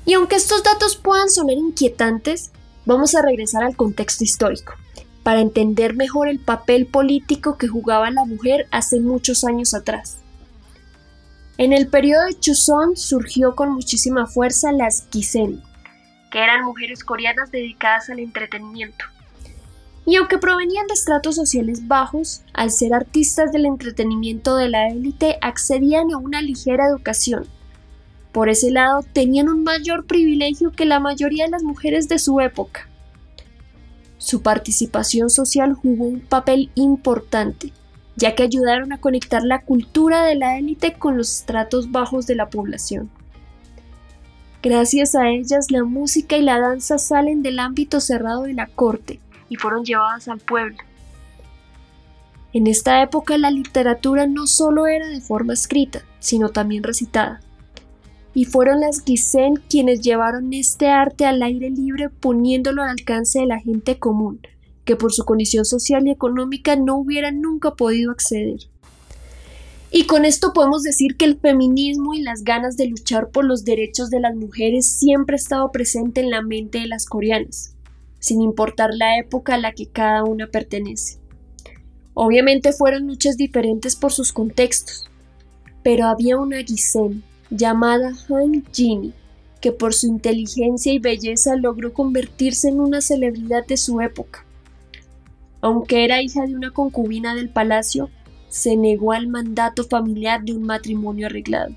Y 0.07 0.12
aunque 0.12 0.37
estos 0.37 0.62
datos 0.62 0.95
puedan 0.95 1.29
sonar 1.29 1.57
inquietantes, 1.57 2.53
Vamos 2.87 3.14
a 3.14 3.23
regresar 3.23 3.64
al 3.64 3.76
contexto 3.76 4.25
histórico, 4.25 4.75
para 5.23 5.41
entender 5.41 5.95
mejor 5.95 6.29
el 6.29 6.38
papel 6.38 6.87
político 6.87 7.57
que 7.57 7.67
jugaba 7.67 8.11
la 8.11 8.26
mujer 8.26 8.67
hace 8.71 9.00
muchos 9.00 9.43
años 9.45 9.73
atrás. 9.73 10.19
En 11.57 11.73
el 11.73 11.88
periodo 11.88 12.26
de 12.26 12.38
Chuseon 12.38 12.97
surgió 12.97 13.55
con 13.57 13.73
muchísima 13.73 14.26
fuerza 14.26 14.71
las 14.71 15.07
Gisen, 15.11 15.62
que 16.31 16.43
eran 16.43 16.64
mujeres 16.64 17.05
coreanas 17.05 17.50
dedicadas 17.50 18.11
al 18.11 18.19
entretenimiento. 18.19 19.07
Y 20.05 20.17
aunque 20.17 20.37
provenían 20.37 20.87
de 20.87 20.93
estratos 20.93 21.37
sociales 21.37 21.88
bajos, 21.88 22.43
al 22.53 22.71
ser 22.71 22.93
artistas 22.93 23.50
del 23.50 23.64
entretenimiento 23.64 24.57
de 24.57 24.69
la 24.69 24.88
élite 24.88 25.38
accedían 25.41 26.12
a 26.12 26.19
una 26.19 26.43
ligera 26.43 26.87
educación, 26.87 27.47
por 28.35 28.49
ese 28.49 28.73
lado, 28.73 29.05
tenían 29.12 29.49
un 29.49 29.62
mayor 29.62 30.07
privilegio 30.07 30.73
que 30.73 30.87
la 30.87 30.99
mayoría 30.99 31.45
de 31.45 31.53
las 31.53 31.62
mujeres 31.62 32.09
de 32.09 32.19
su 32.19 32.41
época. 32.41 32.88
Su 34.19 34.43
participación 34.43 35.31
social 35.31 35.73
jugó 35.73 36.07
un 36.07 36.19
papel 36.19 36.69
importante, 36.75 37.73
ya 38.17 38.35
que 38.35 38.43
ayudaron 38.43 38.93
a 38.93 38.99
conectar 38.99 39.45
la 39.45 39.61
cultura 39.62 40.25
de 40.25 40.35
la 40.35 40.59
élite 40.59 40.95
con 40.95 41.17
los 41.17 41.31
estratos 41.31 41.93
bajos 41.93 42.26
de 42.26 42.35
la 42.35 42.50
población. 42.50 43.09
Gracias 44.64 45.14
a 45.14 45.29
ellas, 45.29 45.71
la 45.71 45.85
música 45.85 46.37
y 46.37 46.43
la 46.43 46.59
danza 46.59 46.99
salen 46.99 47.41
del 47.41 47.61
ámbito 47.61 48.00
cerrado 48.00 48.43
de 48.43 48.55
la 48.55 48.67
corte 48.67 49.21
y 49.49 49.55
fueron 49.55 49.85
llevadas 49.85 50.26
al 50.26 50.41
pueblo. 50.41 50.79
En 52.53 52.67
esta 52.67 53.00
época 53.00 53.38
la 53.38 53.53
literatura 53.53 54.26
no 54.26 54.49
solo 54.49 54.88
era 54.88 55.07
de 55.07 55.21
forma 55.21 55.53
escrita, 55.53 56.03
sino 56.19 56.49
también 56.49 56.83
recitada 56.83 57.41
y 58.35 58.45
fueron 58.45 58.81
las 58.81 59.03
Gisen 59.03 59.55
quienes 59.71 60.00
llevaron 60.00 60.53
este 60.53 60.88
arte 60.88 61.25
al 61.25 61.41
aire 61.43 61.71
libre 61.71 62.11
poniéndolo 62.11 62.83
al 62.83 62.91
alcance 62.91 63.38
de 63.38 63.47
la 63.47 63.61
gente 63.61 63.99
común, 63.99 64.41
que 64.85 64.97
por 64.97 65.12
su 65.12 65.25
condición 65.25 65.64
social 65.64 66.07
y 66.07 66.11
económica 66.11 66.75
no 66.75 66.97
hubiera 66.97 67.31
nunca 67.31 67.75
podido 67.75 68.11
acceder. 68.11 68.59
Y 69.93 70.07
con 70.07 70.25
esto 70.25 70.53
podemos 70.53 70.83
decir 70.83 71.17
que 71.17 71.25
el 71.25 71.38
feminismo 71.38 72.14
y 72.14 72.23
las 72.23 72.43
ganas 72.43 72.76
de 72.76 72.88
luchar 72.88 73.31
por 73.31 73.45
los 73.45 73.64
derechos 73.64 74.11
de 74.11 74.19
las 74.19 74.35
mujeres 74.35 74.87
siempre 74.87 75.35
ha 75.35 75.37
estado 75.37 75.71
presente 75.71 76.21
en 76.21 76.31
la 76.31 76.43
mente 76.43 76.81
de 76.81 76.88
las 76.88 77.07
coreanas, 77.07 77.76
sin 78.19 78.43
importar 78.43 78.91
la 78.93 79.17
época 79.19 79.55
a 79.55 79.59
la 79.59 79.71
que 79.71 79.87
cada 79.87 80.25
una 80.25 80.49
pertenece. 80.49 81.21
Obviamente 82.12 82.73
fueron 82.73 83.07
luchas 83.07 83.37
diferentes 83.37 83.95
por 83.95 84.11
sus 84.11 84.33
contextos, 84.33 85.09
pero 85.85 86.07
había 86.07 86.38
una 86.38 86.59
Gisen 86.64 87.23
llamada 87.51 88.13
Han 88.29 88.65
Jini, 88.73 89.13
que 89.61 89.73
por 89.73 89.95
su 89.95 90.07
inteligencia 90.07 90.93
y 90.93 90.99
belleza 90.99 91.57
logró 91.57 91.93
convertirse 91.93 92.69
en 92.69 92.81
una 92.81 93.01
celebridad 93.01 93.67
de 93.67 93.77
su 93.77 94.01
época. 94.01 94.45
Aunque 95.61 96.05
era 96.05 96.23
hija 96.23 96.47
de 96.47 96.55
una 96.55 96.71
concubina 96.71 97.35
del 97.35 97.49
palacio, 97.49 98.11
se 98.49 98.77
negó 98.77 99.13
al 99.13 99.27
mandato 99.27 99.85
familiar 99.85 100.45
de 100.45 100.53
un 100.53 100.63
matrimonio 100.63 101.27
arreglado 101.27 101.75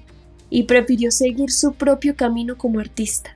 y 0.50 0.64
prefirió 0.64 1.12
seguir 1.12 1.52
su 1.52 1.74
propio 1.74 2.16
camino 2.16 2.58
como 2.58 2.80
artista. 2.80 3.36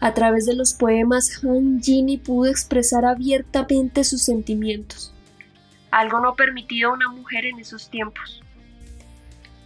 A 0.00 0.12
través 0.12 0.44
de 0.44 0.54
los 0.54 0.74
poemas, 0.74 1.42
Han 1.44 1.80
Jini 1.80 2.18
pudo 2.18 2.50
expresar 2.50 3.04
abiertamente 3.06 4.04
sus 4.04 4.22
sentimientos, 4.22 5.14
algo 5.90 6.20
no 6.20 6.34
permitido 6.34 6.90
a 6.90 6.94
una 6.94 7.08
mujer 7.08 7.46
en 7.46 7.60
esos 7.60 7.88
tiempos. 7.88 8.43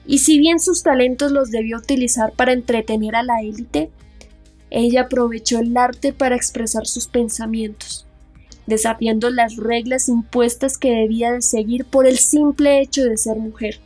Y 0.09 0.19
si 0.19 0.38
bien 0.38 0.59
sus 0.59 0.83
talentos 0.83 1.33
los 1.33 1.50
debió 1.50 1.77
utilizar 1.77 2.33
para 2.33 2.55
entretener 2.55 3.15
a 3.15 3.23
la 3.23 3.43
élite, 3.43 3.91
ella 4.71 5.03
aprovechó 5.03 5.59
el 5.59 5.77
arte 5.77 6.15
para 6.15 6.35
expresar 6.35 6.87
sus 6.87 7.07
pensamientos, 7.07 8.07
desafiando 8.67 9.29
las 9.29 9.57
reglas 9.57 10.09
impuestas 10.09 10.79
que 10.79 10.91
debía 10.91 11.33
de 11.33 11.43
seguir 11.43 11.85
por 11.85 12.07
el 12.07 12.19
simple 12.19 12.81
hecho 12.81 13.05
de 13.05 13.19
ser 13.19 13.37
mujer. 13.37 13.81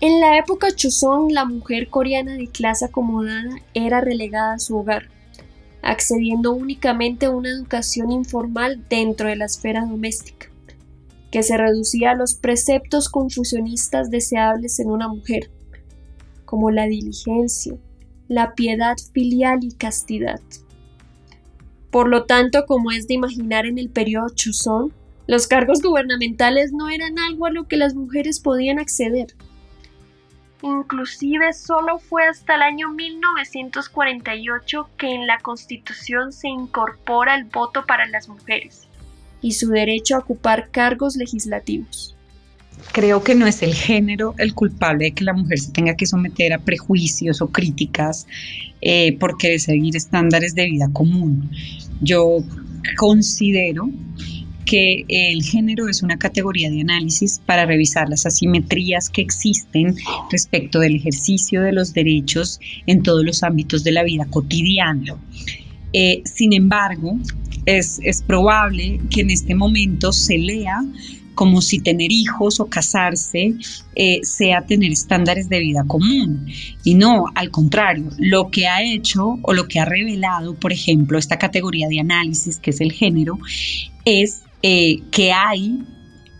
En 0.00 0.20
la 0.20 0.36
época 0.36 0.74
Choson, 0.74 1.32
la 1.32 1.44
mujer 1.44 1.90
coreana 1.90 2.34
de 2.34 2.48
clase 2.48 2.86
acomodada 2.86 3.54
era 3.74 4.00
relegada 4.00 4.54
a 4.54 4.58
su 4.58 4.78
hogar, 4.78 5.10
accediendo 5.80 6.50
únicamente 6.50 7.26
a 7.26 7.30
una 7.30 7.50
educación 7.50 8.10
informal 8.10 8.84
dentro 8.88 9.28
de 9.28 9.36
la 9.36 9.44
esfera 9.44 9.86
doméstica 9.86 10.47
que 11.30 11.42
se 11.42 11.56
reducía 11.56 12.12
a 12.12 12.14
los 12.14 12.34
preceptos 12.34 13.08
confusionistas 13.08 14.10
deseables 14.10 14.78
en 14.80 14.90
una 14.90 15.08
mujer, 15.08 15.50
como 16.44 16.70
la 16.70 16.86
diligencia, 16.86 17.74
la 18.28 18.54
piedad 18.54 18.96
filial 19.12 19.60
y 19.62 19.72
castidad. 19.72 20.40
Por 21.90 22.08
lo 22.08 22.24
tanto, 22.24 22.66
como 22.66 22.90
es 22.90 23.08
de 23.08 23.14
imaginar 23.14 23.66
en 23.66 23.78
el 23.78 23.90
periodo 23.90 24.28
Chuzón, 24.34 24.92
los 25.26 25.46
cargos 25.46 25.82
gubernamentales 25.82 26.72
no 26.72 26.88
eran 26.88 27.18
algo 27.18 27.46
a 27.46 27.50
lo 27.50 27.68
que 27.68 27.76
las 27.76 27.94
mujeres 27.94 28.40
podían 28.40 28.78
acceder. 28.78 29.34
Inclusive 30.62 31.52
solo 31.52 31.98
fue 31.98 32.26
hasta 32.26 32.54
el 32.56 32.62
año 32.62 32.90
1948 32.90 34.90
que 34.96 35.14
en 35.14 35.26
la 35.26 35.38
Constitución 35.38 36.32
se 36.32 36.48
incorpora 36.48 37.34
el 37.36 37.44
voto 37.44 37.84
para 37.86 38.06
las 38.06 38.28
mujeres 38.28 38.87
y 39.42 39.52
su 39.52 39.68
derecho 39.68 40.16
a 40.16 40.20
ocupar 40.20 40.70
cargos 40.70 41.16
legislativos. 41.16 42.14
Creo 42.92 43.22
que 43.22 43.34
no 43.34 43.46
es 43.46 43.62
el 43.62 43.74
género 43.74 44.34
el 44.38 44.54
culpable 44.54 45.06
de 45.06 45.12
que 45.12 45.24
la 45.24 45.32
mujer 45.32 45.58
se 45.58 45.72
tenga 45.72 45.96
que 45.96 46.06
someter 46.06 46.52
a 46.52 46.58
prejuicios 46.58 47.42
o 47.42 47.48
críticas 47.48 48.26
eh, 48.80 49.16
porque 49.18 49.58
seguir 49.58 49.96
estándares 49.96 50.54
de 50.54 50.66
vida 50.66 50.88
común. 50.92 51.50
Yo 52.00 52.38
considero 52.96 53.90
que 54.64 55.06
el 55.08 55.42
género 55.42 55.88
es 55.88 56.02
una 56.02 56.18
categoría 56.18 56.70
de 56.70 56.82
análisis 56.82 57.40
para 57.44 57.64
revisar 57.64 58.08
las 58.08 58.26
asimetrías 58.26 59.08
que 59.08 59.22
existen 59.22 59.96
respecto 60.30 60.78
del 60.78 60.96
ejercicio 60.96 61.62
de 61.62 61.72
los 61.72 61.94
derechos 61.94 62.60
en 62.86 63.02
todos 63.02 63.24
los 63.24 63.42
ámbitos 63.42 63.82
de 63.82 63.92
la 63.92 64.02
vida 64.02 64.26
cotidiana. 64.26 65.16
Eh, 65.94 66.20
sin 66.26 66.52
embargo, 66.52 67.18
es, 67.76 68.22
probable 68.26 69.00
que 69.10 69.20
en 69.20 69.30
este 69.30 69.54
momento 69.54 70.12
se 70.12 70.38
lea 70.38 70.82
como 71.34 71.60
si 71.60 71.78
tener 71.78 72.10
hijos 72.10 72.58
o 72.58 72.66
casarse 72.66 73.54
eh, 73.94 74.20
sea 74.22 74.62
tener 74.62 74.90
estándares 74.90 75.48
de 75.48 75.60
vida 75.60 75.84
común. 75.86 76.46
Y 76.82 76.94
no, 76.94 77.26
al 77.34 77.50
contrario, 77.50 78.08
lo 78.18 78.50
que 78.50 78.66
ha 78.66 78.82
hecho 78.82 79.38
o 79.42 79.52
lo 79.52 79.68
que 79.68 79.78
ha 79.78 79.84
revelado, 79.84 80.54
por 80.54 80.72
ejemplo, 80.72 81.18
esta 81.18 81.38
categoría 81.38 81.88
de 81.88 82.00
análisis 82.00 82.58
que 82.58 82.70
es 82.70 82.80
el 82.80 82.90
género, 82.90 83.38
es 84.04 84.42
eh, 84.62 85.00
que 85.12 85.32
hay 85.32 85.78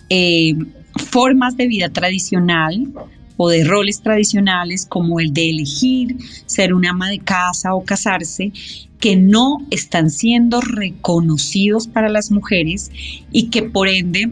eh, 0.08 0.54
formas 0.96 1.56
de 1.56 1.68
vida 1.68 1.90
tradicional 1.90 2.88
o 3.36 3.50
de 3.50 3.62
roles 3.62 4.02
tradicionales 4.02 4.84
como 4.84 5.20
el 5.20 5.32
de 5.32 5.50
elegir 5.50 6.16
ser 6.46 6.74
una 6.74 6.90
ama 6.90 7.08
de 7.08 7.20
casa 7.20 7.72
o 7.74 7.84
casarse 7.84 8.52
que 9.00 9.16
no 9.16 9.58
están 9.70 10.10
siendo 10.10 10.60
reconocidos 10.60 11.86
para 11.86 12.08
las 12.08 12.30
mujeres 12.30 12.90
y 13.30 13.50
que 13.50 13.62
por 13.62 13.88
ende 13.88 14.28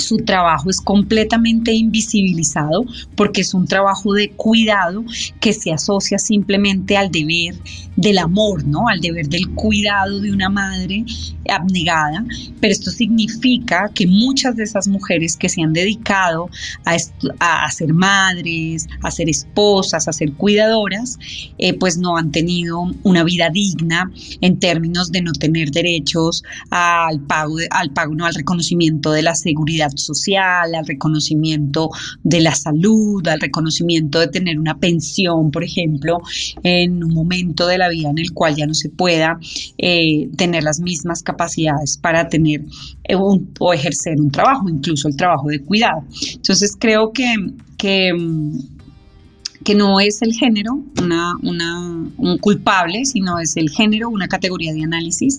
su 0.00 0.16
trabajo 0.18 0.70
es 0.70 0.80
completamente 0.80 1.72
invisibilizado 1.72 2.84
porque 3.14 3.42
es 3.42 3.54
un 3.54 3.66
trabajo 3.66 4.12
de 4.14 4.30
cuidado 4.30 5.04
que 5.40 5.52
se 5.52 5.72
asocia 5.72 6.18
simplemente 6.18 6.96
al 6.96 7.10
deber 7.10 7.54
del 7.96 8.18
amor, 8.18 8.66
¿no? 8.66 8.88
Al 8.88 9.00
deber 9.00 9.28
del 9.28 9.48
cuidado 9.50 10.20
de 10.20 10.32
una 10.32 10.48
madre 10.48 11.04
abnegada, 11.48 12.24
pero 12.60 12.72
esto 12.72 12.90
significa 12.90 13.90
que 13.94 14.06
muchas 14.06 14.56
de 14.56 14.64
esas 14.64 14.88
mujeres 14.88 15.36
que 15.36 15.48
se 15.48 15.62
han 15.62 15.72
dedicado 15.72 16.48
a, 16.84 17.70
ser 17.70 17.92
madres, 17.92 18.88
a 19.02 19.10
ser 19.10 19.28
esposas, 19.28 20.08
a 20.08 20.12
ser 20.12 20.32
cuidadoras, 20.32 21.18
eh, 21.58 21.74
pues 21.74 21.98
no 21.98 22.16
han 22.16 22.30
tenido 22.30 22.90
una 23.02 23.24
vida 23.24 23.50
digna 23.50 24.10
en 24.40 24.58
términos 24.58 25.12
de 25.12 25.22
no 25.22 25.32
tener 25.32 25.70
derechos 25.70 26.42
al 26.70 27.20
pago, 27.20 27.56
al 27.70 27.90
pago, 27.90 28.14
no 28.14 28.26
al 28.26 28.34
reconocimiento 28.34 29.12
de 29.12 29.22
la 29.22 29.34
seguridad 29.34 29.89
social, 29.98 30.74
al 30.74 30.86
reconocimiento 30.86 31.90
de 32.22 32.40
la 32.40 32.54
salud, 32.54 33.26
al 33.28 33.40
reconocimiento 33.40 34.18
de 34.18 34.28
tener 34.28 34.58
una 34.58 34.78
pensión, 34.78 35.50
por 35.50 35.64
ejemplo, 35.64 36.18
en 36.62 37.02
un 37.04 37.14
momento 37.14 37.66
de 37.66 37.78
la 37.78 37.88
vida 37.88 38.10
en 38.10 38.18
el 38.18 38.32
cual 38.32 38.56
ya 38.56 38.66
no 38.66 38.74
se 38.74 38.88
pueda 38.88 39.38
eh, 39.78 40.28
tener 40.36 40.62
las 40.64 40.80
mismas 40.80 41.22
capacidades 41.22 41.98
para 41.98 42.28
tener 42.28 42.64
eh, 43.04 43.14
o 43.16 43.72
ejercer 43.72 44.20
un 44.20 44.30
trabajo, 44.30 44.68
incluso 44.68 45.08
el 45.08 45.16
trabajo 45.16 45.48
de 45.48 45.60
cuidado. 45.60 46.02
Entonces 46.34 46.76
creo 46.78 47.12
que, 47.12 47.34
que, 47.76 48.12
mm, 48.12 48.79
que 49.70 49.76
no 49.76 50.00
es 50.00 50.20
el 50.20 50.34
género 50.34 50.82
una, 51.00 51.36
un 52.16 52.38
culpable, 52.38 53.04
sino 53.04 53.38
es 53.38 53.56
el 53.56 53.70
género 53.70 54.08
una 54.08 54.26
categoría 54.26 54.72
de 54.72 54.82
análisis 54.82 55.38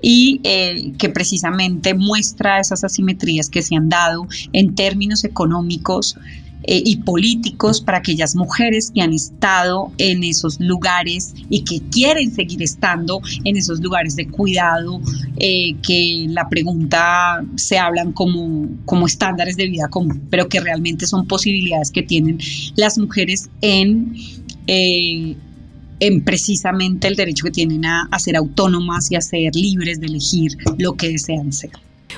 y 0.00 0.40
eh, 0.44 0.92
que 0.96 1.08
precisamente 1.08 1.92
muestra 1.92 2.60
esas 2.60 2.84
asimetrías 2.84 3.50
que 3.50 3.62
se 3.62 3.74
han 3.74 3.88
dado 3.88 4.28
en 4.52 4.76
términos 4.76 5.24
económicos, 5.24 6.16
eh, 6.66 6.82
y 6.84 6.96
políticos 6.96 7.80
para 7.80 7.98
aquellas 7.98 8.34
mujeres 8.34 8.90
que 8.94 9.02
han 9.02 9.12
estado 9.12 9.92
en 9.98 10.24
esos 10.24 10.58
lugares 10.60 11.34
y 11.50 11.62
que 11.64 11.80
quieren 11.90 12.34
seguir 12.34 12.62
estando 12.62 13.20
en 13.44 13.56
esos 13.56 13.80
lugares 13.80 14.16
de 14.16 14.28
cuidado, 14.28 15.00
eh, 15.36 15.74
que 15.86 16.26
la 16.28 16.48
pregunta 16.48 17.44
se 17.56 17.78
hablan 17.78 18.12
como, 18.12 18.68
como 18.86 19.06
estándares 19.06 19.56
de 19.56 19.66
vida 19.66 19.88
común, 19.88 20.22
pero 20.30 20.48
que 20.48 20.60
realmente 20.60 21.06
son 21.06 21.26
posibilidades 21.26 21.90
que 21.90 22.02
tienen 22.02 22.38
las 22.76 22.98
mujeres 22.98 23.50
en... 23.60 24.14
Eh, 24.66 25.36
en 26.00 26.24
precisamente 26.24 27.06
el 27.06 27.14
derecho 27.14 27.44
que 27.44 27.52
tienen 27.52 27.86
a, 27.86 28.08
a 28.10 28.18
ser 28.18 28.36
autónomas 28.36 29.10
y 29.12 29.16
a 29.16 29.20
ser 29.20 29.54
libres 29.54 30.00
de 30.00 30.06
elegir 30.06 30.56
lo 30.76 30.94
que 30.94 31.08
desean 31.08 31.52
ser. 31.52 31.70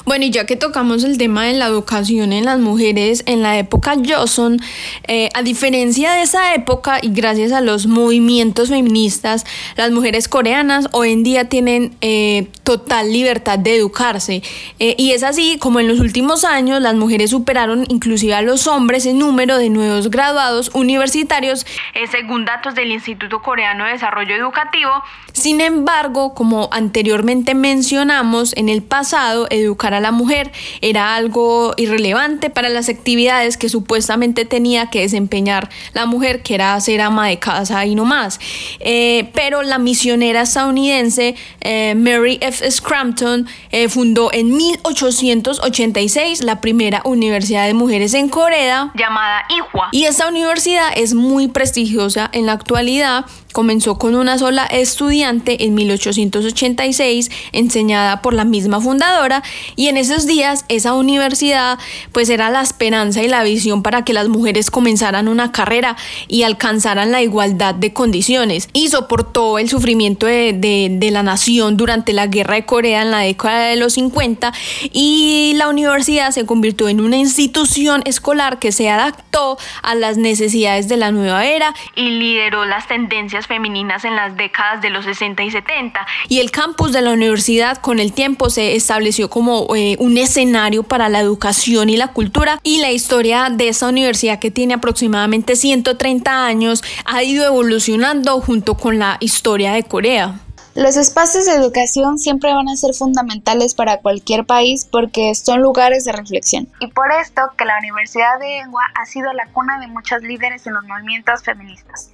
Bueno, 0.04 0.24
y 0.24 0.30
ya 0.30 0.46
que 0.46 0.56
tocamos 0.56 1.04
el 1.04 1.18
tema 1.18 1.44
de 1.44 1.54
la 1.54 1.66
educación 1.66 2.32
en 2.32 2.44
las 2.44 2.58
mujeres 2.58 3.22
en 3.26 3.42
la 3.42 3.58
época 3.58 3.96
Johnson, 4.04 4.60
eh, 5.08 5.30
a 5.34 5.42
diferencia 5.42 6.12
de 6.12 6.22
esa 6.22 6.54
época 6.54 6.98
y 7.00 7.10
gracias 7.10 7.52
a 7.52 7.60
los 7.60 7.86
movimientos 7.86 8.68
feministas, 8.68 9.44
las 9.76 9.90
mujeres 9.90 10.28
coreanas 10.28 10.88
hoy 10.92 11.12
en 11.12 11.22
día 11.22 11.48
tienen 11.48 11.96
eh, 12.00 12.48
total 12.62 13.12
libertad 13.12 13.58
de 13.58 13.76
educarse. 13.76 14.42
Eh, 14.78 14.94
y 14.98 15.12
es 15.12 15.22
así 15.22 15.58
como 15.58 15.80
en 15.80 15.88
los 15.88 16.00
últimos 16.00 16.44
años 16.44 16.80
las 16.80 16.94
mujeres 16.94 17.30
superaron 17.30 17.84
inclusive 17.88 18.34
a 18.34 18.42
los 18.42 18.66
hombres 18.66 19.06
en 19.06 19.18
número 19.18 19.58
de 19.58 19.70
nuevos 19.70 20.10
graduados 20.10 20.70
universitarios, 20.74 21.66
según 22.10 22.44
datos 22.44 22.74
del 22.74 22.90
Instituto 22.90 23.40
Coreano 23.42 23.84
de 23.84 23.92
Desarrollo 23.92 24.34
Educativo. 24.34 24.90
Sin 25.32 25.60
embargo, 25.60 26.34
como 26.34 26.68
anteriormente 26.72 27.54
mencionamos, 27.54 28.56
en 28.56 28.68
el 28.68 28.82
pasado, 28.82 29.46
educar 29.86 29.94
a 29.94 30.00
la 30.00 30.10
mujer 30.10 30.50
era 30.80 31.14
algo 31.14 31.72
irrelevante 31.76 32.50
para 32.50 32.68
las 32.68 32.88
actividades 32.88 33.56
que 33.56 33.68
supuestamente 33.68 34.44
tenía 34.44 34.90
que 34.90 35.00
desempeñar 35.00 35.68
la 35.94 36.06
mujer, 36.06 36.42
que 36.42 36.54
era 36.54 36.78
ser 36.80 37.00
ama 37.00 37.28
de 37.28 37.38
casa 37.38 37.84
y 37.86 37.94
no 37.94 38.04
más. 38.04 38.40
Eh, 38.80 39.30
pero 39.34 39.62
la 39.62 39.78
misionera 39.78 40.42
estadounidense 40.42 41.36
eh, 41.60 41.94
Mary 41.94 42.38
F. 42.40 42.70
Scrampton 42.70 43.46
eh, 43.70 43.88
fundó 43.88 44.32
en 44.32 44.56
1886 44.56 46.42
la 46.42 46.60
primera 46.60 47.02
universidad 47.04 47.66
de 47.66 47.74
mujeres 47.74 48.14
en 48.14 48.28
Corea 48.28 48.90
llamada 48.94 49.44
Ihua. 49.50 49.88
Y 49.92 50.04
esta 50.04 50.28
universidad 50.28 50.88
es 50.96 51.14
muy 51.14 51.48
prestigiosa 51.48 52.28
en 52.32 52.46
la 52.46 52.52
actualidad 52.52 53.24
Comenzó 53.56 53.96
con 53.96 54.14
una 54.14 54.36
sola 54.36 54.66
estudiante 54.66 55.64
en 55.64 55.72
1886, 55.72 57.30
enseñada 57.52 58.20
por 58.20 58.34
la 58.34 58.44
misma 58.44 58.82
fundadora, 58.82 59.42
y 59.76 59.88
en 59.88 59.96
esos 59.96 60.26
días 60.26 60.66
esa 60.68 60.92
universidad 60.92 61.78
pues 62.12 62.28
era 62.28 62.50
la 62.50 62.60
esperanza 62.60 63.22
y 63.22 63.28
la 63.28 63.42
visión 63.44 63.82
para 63.82 64.04
que 64.04 64.12
las 64.12 64.28
mujeres 64.28 64.70
comenzaran 64.70 65.26
una 65.26 65.52
carrera 65.52 65.96
y 66.28 66.42
alcanzaran 66.42 67.12
la 67.12 67.22
igualdad 67.22 67.74
de 67.74 67.94
condiciones. 67.94 68.68
Y 68.74 68.88
soportó 68.88 69.58
el 69.58 69.70
sufrimiento 69.70 70.26
de, 70.26 70.52
de 70.52 71.10
la 71.10 71.22
nación 71.22 71.78
durante 71.78 72.12
la 72.12 72.26
guerra 72.26 72.56
de 72.56 72.66
Corea 72.66 73.00
en 73.00 73.10
la 73.10 73.20
década 73.20 73.68
de 73.68 73.76
los 73.76 73.94
50 73.94 74.52
y 74.92 75.54
la 75.56 75.70
universidad 75.70 76.30
se 76.30 76.44
convirtió 76.44 76.90
en 76.90 77.00
una 77.00 77.16
institución 77.16 78.02
escolar 78.04 78.58
que 78.58 78.70
se 78.70 78.90
adaptó 78.90 79.56
a 79.82 79.94
las 79.94 80.18
necesidades 80.18 80.88
de 80.88 80.98
la 80.98 81.10
nueva 81.10 81.46
era 81.46 81.74
y 81.94 82.10
lideró 82.10 82.66
las 82.66 82.86
tendencias 82.86 83.45
femeninas 83.46 84.04
en 84.04 84.16
las 84.16 84.36
décadas 84.36 84.80
de 84.82 84.90
los 84.90 85.04
60 85.04 85.42
y 85.42 85.50
70. 85.50 86.06
Y 86.28 86.40
el 86.40 86.50
campus 86.50 86.92
de 86.92 87.02
la 87.02 87.12
universidad 87.12 87.78
con 87.78 87.98
el 87.98 88.12
tiempo 88.12 88.50
se 88.50 88.76
estableció 88.76 89.30
como 89.30 89.74
eh, 89.74 89.96
un 89.98 90.18
escenario 90.18 90.82
para 90.82 91.08
la 91.08 91.20
educación 91.20 91.88
y 91.88 91.96
la 91.96 92.08
cultura 92.08 92.58
y 92.62 92.80
la 92.80 92.90
historia 92.90 93.48
de 93.50 93.68
esa 93.68 93.88
universidad 93.88 94.38
que 94.38 94.50
tiene 94.50 94.74
aproximadamente 94.74 95.56
130 95.56 96.46
años 96.46 96.82
ha 97.04 97.22
ido 97.22 97.44
evolucionando 97.44 98.40
junto 98.40 98.74
con 98.74 98.98
la 98.98 99.16
historia 99.20 99.72
de 99.72 99.82
Corea. 99.82 100.40
Los 100.76 100.98
espacios 100.98 101.46
de 101.46 101.54
educación 101.54 102.18
siempre 102.18 102.52
van 102.52 102.68
a 102.68 102.76
ser 102.76 102.92
fundamentales 102.92 103.74
para 103.74 103.96
cualquier 104.02 104.44
país 104.44 104.84
porque 104.84 105.34
son 105.34 105.62
lugares 105.62 106.04
de 106.04 106.12
reflexión. 106.12 106.68
Y 106.80 106.88
por 106.88 107.10
esto 107.12 107.40
que 107.56 107.64
la 107.64 107.78
Universidad 107.78 108.38
de 108.38 108.58
Engua 108.58 108.82
ha 108.94 109.06
sido 109.06 109.32
la 109.32 109.46
cuna 109.54 109.80
de 109.80 109.86
muchas 109.86 110.20
líderes 110.20 110.66
en 110.66 110.74
los 110.74 110.84
movimientos 110.84 111.42
feministas. 111.42 112.10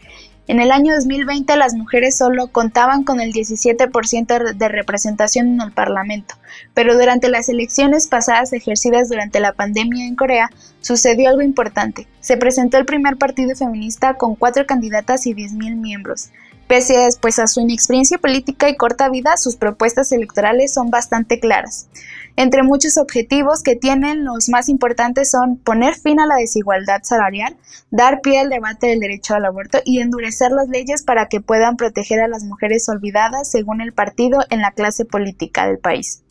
En 0.48 0.60
el 0.60 0.72
año 0.72 0.94
2020 0.94 1.56
las 1.56 1.74
mujeres 1.74 2.16
solo 2.18 2.48
contaban 2.48 3.04
con 3.04 3.20
el 3.20 3.32
17% 3.32 4.54
de 4.54 4.68
representación 4.68 5.46
en 5.46 5.60
el 5.60 5.70
Parlamento, 5.70 6.34
pero 6.74 6.94
durante 6.94 7.28
las 7.28 7.48
elecciones 7.48 8.08
pasadas 8.08 8.52
ejercidas 8.52 9.08
durante 9.08 9.38
la 9.38 9.52
pandemia 9.52 10.06
en 10.06 10.16
Corea 10.16 10.50
sucedió 10.80 11.28
algo 11.28 11.42
importante. 11.42 12.08
Se 12.20 12.36
presentó 12.36 12.76
el 12.78 12.86
primer 12.86 13.18
partido 13.18 13.54
feminista 13.54 14.14
con 14.14 14.34
cuatro 14.34 14.66
candidatas 14.66 15.26
y 15.26 15.34
10.000 15.34 15.76
miembros. 15.76 16.30
Pese 16.66 17.08
pues, 17.20 17.38
a 17.38 17.46
su 17.46 17.60
inexperiencia 17.60 18.18
política 18.18 18.68
y 18.68 18.76
corta 18.76 19.10
vida, 19.10 19.36
sus 19.36 19.56
propuestas 19.56 20.10
electorales 20.10 20.72
son 20.72 20.90
bastante 20.90 21.38
claras. 21.38 21.86
Entre 22.36 22.62
muchos 22.62 22.96
objetivos 22.96 23.62
que 23.62 23.76
tienen, 23.76 24.24
los 24.24 24.48
más 24.48 24.68
importantes 24.68 25.30
son 25.30 25.58
poner 25.58 25.94
fin 25.94 26.18
a 26.18 26.26
la 26.26 26.36
desigualdad 26.36 27.02
salarial, 27.02 27.56
dar 27.90 28.20
pie 28.22 28.40
al 28.40 28.48
debate 28.48 28.86
del 28.86 29.00
derecho 29.00 29.34
al 29.34 29.44
aborto 29.44 29.78
y 29.84 30.00
endurecer 30.00 30.50
las 30.50 30.68
leyes 30.68 31.02
para 31.02 31.26
que 31.26 31.40
puedan 31.40 31.76
proteger 31.76 32.20
a 32.20 32.28
las 32.28 32.44
mujeres 32.44 32.88
olvidadas 32.88 33.50
según 33.50 33.82
el 33.82 33.92
partido 33.92 34.40
en 34.48 34.62
la 34.62 34.72
clase 34.72 35.04
política 35.04 35.66
del 35.66 35.78
país. 35.78 36.22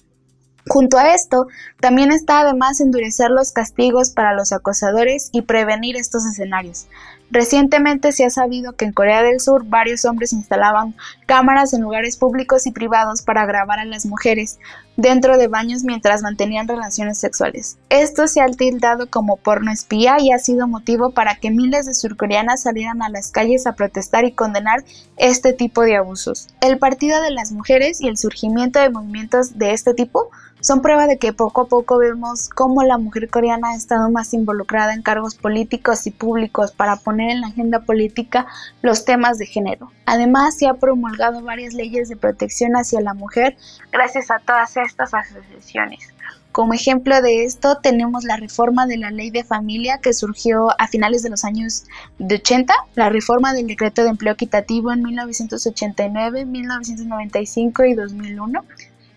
Junto 0.67 0.97
a 0.97 1.13
esto, 1.13 1.47
también 1.79 2.11
está 2.11 2.41
además 2.41 2.81
endurecer 2.81 3.29
los 3.31 3.51
castigos 3.51 4.11
para 4.11 4.33
los 4.33 4.51
acosadores 4.51 5.29
y 5.31 5.41
prevenir 5.41 5.97
estos 5.97 6.25
escenarios, 6.25 6.87
Recientemente 7.31 8.11
se 8.11 8.25
ha 8.25 8.29
sabido 8.29 8.73
que 8.73 8.83
en 8.83 8.91
Corea 8.91 9.23
del 9.23 9.39
Sur 9.39 9.63
varios 9.65 10.03
hombres 10.03 10.33
instalaban 10.33 10.95
cámaras 11.25 11.73
en 11.73 11.81
lugares 11.81 12.17
públicos 12.17 12.67
y 12.67 12.71
privados 12.71 13.21
para 13.21 13.45
grabar 13.45 13.79
a 13.79 13.85
las 13.85 14.05
mujeres 14.05 14.59
dentro 14.97 15.37
de 15.37 15.47
baños 15.47 15.83
mientras 15.85 16.23
mantenían 16.23 16.67
relaciones 16.67 17.19
sexuales. 17.19 17.77
Esto 17.89 18.27
se 18.27 18.41
ha 18.41 18.47
tildado 18.47 19.09
como 19.09 19.37
porno 19.37 19.71
espía 19.71 20.17
y 20.19 20.33
ha 20.33 20.39
sido 20.39 20.67
motivo 20.67 21.11
para 21.11 21.35
que 21.35 21.51
miles 21.51 21.85
de 21.85 21.93
surcoreanas 21.93 22.63
salieran 22.63 23.01
a 23.01 23.09
las 23.09 23.31
calles 23.31 23.65
a 23.65 23.75
protestar 23.75 24.25
y 24.25 24.33
condenar 24.33 24.83
este 25.15 25.53
tipo 25.53 25.83
de 25.83 25.95
abusos. 25.95 26.49
El 26.59 26.79
Partido 26.79 27.21
de 27.21 27.31
las 27.31 27.53
Mujeres 27.53 28.01
y 28.01 28.09
el 28.09 28.17
surgimiento 28.17 28.79
de 28.79 28.89
movimientos 28.89 29.57
de 29.57 29.71
este 29.71 29.93
tipo 29.93 30.29
son 30.61 30.81
prueba 30.81 31.07
de 31.07 31.17
que 31.17 31.33
poco 31.33 31.61
a 31.61 31.67
poco 31.67 31.97
vemos 31.97 32.49
cómo 32.49 32.83
la 32.83 32.97
mujer 32.97 33.29
coreana 33.29 33.71
ha 33.71 33.75
estado 33.75 34.09
más 34.09 34.33
involucrada 34.33 34.93
en 34.93 35.01
cargos 35.01 35.35
políticos 35.35 36.05
y 36.07 36.11
públicos 36.11 36.71
para 36.71 36.95
poner 36.95 37.31
en 37.31 37.41
la 37.41 37.47
agenda 37.47 37.79
política 37.79 38.45
los 38.81 39.03
temas 39.03 39.37
de 39.39 39.47
género. 39.47 39.91
Además, 40.05 40.57
se 40.57 40.67
ha 40.67 40.75
promulgado 40.75 41.41
varias 41.41 41.73
leyes 41.73 42.09
de 42.09 42.15
protección 42.15 42.73
hacia 42.73 43.01
la 43.01 43.13
mujer 43.13 43.57
gracias 43.91 44.29
a 44.29 44.39
todas 44.39 44.77
estas 44.77 45.13
asociaciones. 45.13 46.13
Como 46.51 46.73
ejemplo 46.73 47.21
de 47.21 47.45
esto 47.45 47.77
tenemos 47.77 48.25
la 48.25 48.35
reforma 48.35 48.85
de 48.85 48.97
la 48.97 49.09
ley 49.09 49.29
de 49.29 49.45
familia 49.45 49.99
que 49.99 50.13
surgió 50.13 50.69
a 50.79 50.87
finales 50.87 51.23
de 51.23 51.29
los 51.29 51.45
años 51.45 51.85
de 52.19 52.35
80, 52.35 52.73
la 52.95 53.09
reforma 53.09 53.53
del 53.53 53.67
decreto 53.67 54.03
de 54.03 54.09
empleo 54.09 54.33
equitativo 54.33 54.91
en 54.91 55.01
1989, 55.01 56.45
1995 56.45 57.85
y 57.85 57.93
2001, 57.93 58.65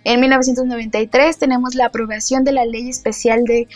en 0.04 0.20
1993 0.20 1.38
tenemos 1.38 1.74
la 1.74 1.86
aprobación 1.86 2.44
de 2.44 2.52
la 2.52 2.66
Ley 2.66 2.90
Especial 2.90 3.44
de, 3.44 3.66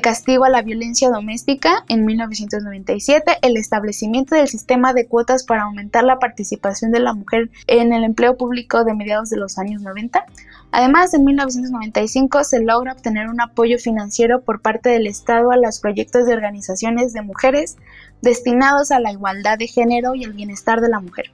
Castigo 0.00 0.44
a 0.44 0.50
la 0.50 0.62
Violencia 0.62 1.10
Doméstica 1.10 1.84
en 1.88 2.04
1997, 2.04 3.38
el 3.42 3.56
establecimiento 3.56 4.34
del 4.34 4.48
sistema 4.48 4.92
de 4.92 5.06
cuotas 5.06 5.44
para 5.44 5.62
aumentar 5.62 6.04
la 6.04 6.18
participación 6.18 6.90
de 6.90 7.00
la 7.00 7.14
mujer 7.14 7.50
en 7.66 7.92
el 7.92 8.04
empleo 8.04 8.36
público 8.36 8.84
de 8.84 8.94
mediados 8.94 9.30
de 9.30 9.36
los 9.36 9.58
años 9.58 9.80
90. 9.82 10.24
Además, 10.72 11.14
en 11.14 11.24
1995 11.24 12.44
se 12.44 12.60
logra 12.60 12.92
obtener 12.92 13.28
un 13.28 13.40
apoyo 13.40 13.78
financiero 13.78 14.42
por 14.42 14.60
parte 14.60 14.90
del 14.90 15.06
Estado 15.06 15.50
a 15.50 15.56
los 15.56 15.80
proyectos 15.80 16.26
de 16.26 16.34
organizaciones 16.34 17.12
de 17.12 17.22
mujeres 17.22 17.76
destinados 18.22 18.90
a 18.90 19.00
la 19.00 19.12
igualdad 19.12 19.58
de 19.58 19.66
género 19.66 20.14
y 20.14 20.24
el 20.24 20.32
bienestar 20.32 20.80
de 20.80 20.88
la 20.88 21.00
mujer. 21.00 21.32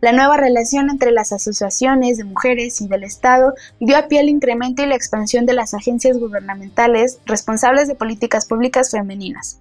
La 0.00 0.12
nueva 0.12 0.38
relación 0.38 0.88
entre 0.88 1.10
las 1.10 1.30
asociaciones 1.30 2.16
de 2.16 2.24
mujeres 2.24 2.80
y 2.80 2.88
del 2.88 3.04
Estado 3.04 3.52
dio 3.80 3.98
a 3.98 4.08
pie 4.08 4.20
al 4.20 4.30
incremento 4.30 4.82
y 4.82 4.86
la 4.86 4.94
expansión 4.94 5.44
de 5.44 5.52
las 5.52 5.74
agencias 5.74 6.18
gubernamentales 6.18 7.18
responsables 7.26 7.86
de 7.86 7.94
políticas 7.94 8.46
públicas 8.46 8.90
femeninas. 8.90 9.58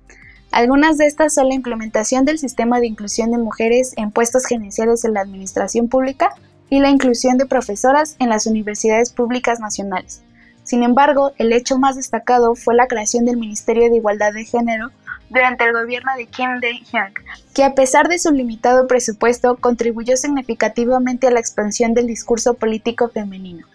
Algunas 0.51 0.97
de 0.97 1.07
estas 1.07 1.33
son 1.33 1.49
la 1.49 1.55
implementación 1.55 2.23
del 2.23 2.39
sistema 2.39 2.79
de 2.79 2.87
inclusión 2.87 3.31
de 3.31 3.37
mujeres 3.37 3.93
en 3.97 4.11
puestos 4.11 4.45
gerenciales 4.45 5.03
en 5.03 5.13
la 5.13 5.21
administración 5.21 5.89
pública 5.89 6.33
y 6.69 6.79
la 6.79 6.89
inclusión 6.89 7.37
de 7.37 7.45
profesoras 7.45 8.15
en 8.19 8.29
las 8.29 8.47
universidades 8.47 9.11
públicas 9.11 9.59
nacionales. 9.59 10.21
Sin 10.63 10.83
embargo, 10.83 11.33
el 11.37 11.51
hecho 11.51 11.77
más 11.77 11.97
destacado 11.97 12.55
fue 12.55 12.75
la 12.75 12.87
creación 12.87 13.25
del 13.25 13.37
Ministerio 13.37 13.89
de 13.89 13.97
Igualdad 13.97 14.33
de 14.33 14.45
Género, 14.45 14.91
durante 15.29 15.63
el 15.63 15.73
gobierno 15.73 16.11
de 16.17 16.25
Kim 16.25 16.59
Dae-hyung, 16.61 17.13
que 17.53 17.63
a 17.63 17.73
pesar 17.75 18.07
de 18.07 18.19
su 18.19 18.31
limitado 18.31 18.87
presupuesto 18.87 19.55
contribuyó 19.57 20.17
significativamente 20.17 21.27
a 21.27 21.31
la 21.31 21.39
expansión 21.39 21.93
del 21.93 22.07
discurso 22.07 22.55
político 22.55 23.09
femenino. 23.09 23.65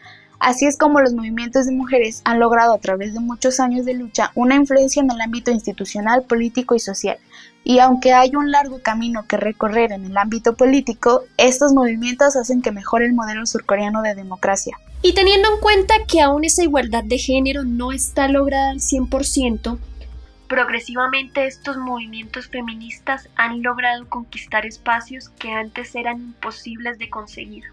Así 0.41 0.67
es 0.67 0.77
como 0.77 1.01
los 1.01 1.15
movimientos 1.15 1.65
de 1.65 1.73
mujeres 1.73 2.21
han 2.25 2.39
logrado 2.39 2.75
a 2.75 2.79
través 2.79 3.15
de 3.15 3.21
muchos 3.21 3.61
años 3.61 3.87
de 3.87 3.95
lucha 3.95 4.31
una 4.35 4.57
influencia 4.57 5.01
en 5.01 5.11
el 5.11 5.21
ámbito 5.21 5.51
institucional, 5.51 6.25
político 6.25 6.75
y 6.75 6.81
social. 6.81 7.17
Y 7.63 7.79
aunque 7.79 8.13
hay 8.13 8.37
un 8.37 8.51
largo 8.51 8.81
camino 8.83 9.27
que 9.27 9.39
recorrer 9.39 9.93
en 9.93 10.05
el 10.05 10.19
ámbito 10.19 10.55
político, 10.55 11.23
estos 11.39 11.73
movimientos 11.73 12.37
hacen 12.37 12.61
que 12.61 12.73
mejore 12.73 13.07
el 13.07 13.15
modelo 13.15 13.47
surcoreano 13.47 14.03
de 14.03 14.15
democracia. 14.15 14.77
Y 15.01 15.15
teniendo 15.15 15.49
en 15.51 15.61
cuenta 15.61 15.95
que 16.07 16.21
aún 16.21 16.45
esa 16.45 16.63
igualdad 16.63 17.05
de 17.05 17.19
género 17.19 17.65
no 17.65 17.93
está 17.93 18.29
lograda 18.29 18.71
al 18.71 18.81
100%, 18.81 19.79
Progresivamente 20.55 21.49
estos 21.49 21.77
movimientos 21.79 22.47
feministas 22.47 23.29
han 23.35 23.61
logrado 23.65 24.09
conquistar 24.09 24.65
espacios 24.65 25.29
que 25.31 25.51
antes 25.51 25.97
eran 25.97 26.21
imposibles 26.21 26.97
de 26.97 27.11
conseguir. 27.11 27.65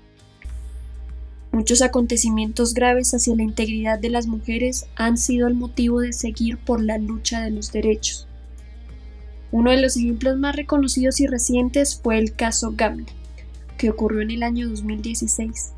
Muchos 1.52 1.84
acontecimientos 1.84 2.74
graves 2.74 3.14
hacia 3.14 3.36
la 3.36 3.44
integridad 3.44 4.00
de 4.00 4.10
las 4.10 4.26
mujeres 4.26 4.88
han 4.96 5.18
sido 5.18 5.48
el 5.48 5.54
motivo 5.54 6.00
de 6.00 6.12
seguir 6.12 6.58
por 6.58 6.82
la 6.82 6.98
lucha 6.98 7.42
de 7.42 7.52
los 7.52 7.72
derechos. 7.72 8.28
Uno 9.52 9.70
de 9.70 9.80
los 9.80 9.96
ejemplos 9.96 10.40
más 10.40 10.56
reconocidos 10.56 11.20
y 11.20 11.28
recientes 11.28 12.02
fue 12.02 12.18
el 12.18 12.34
caso 12.34 12.74
Gamle, 12.76 13.06
que 13.78 13.92
ocurrió 13.92 14.22
en 14.22 14.32
el 14.32 14.42
año 14.42 14.68
2016 14.68 15.74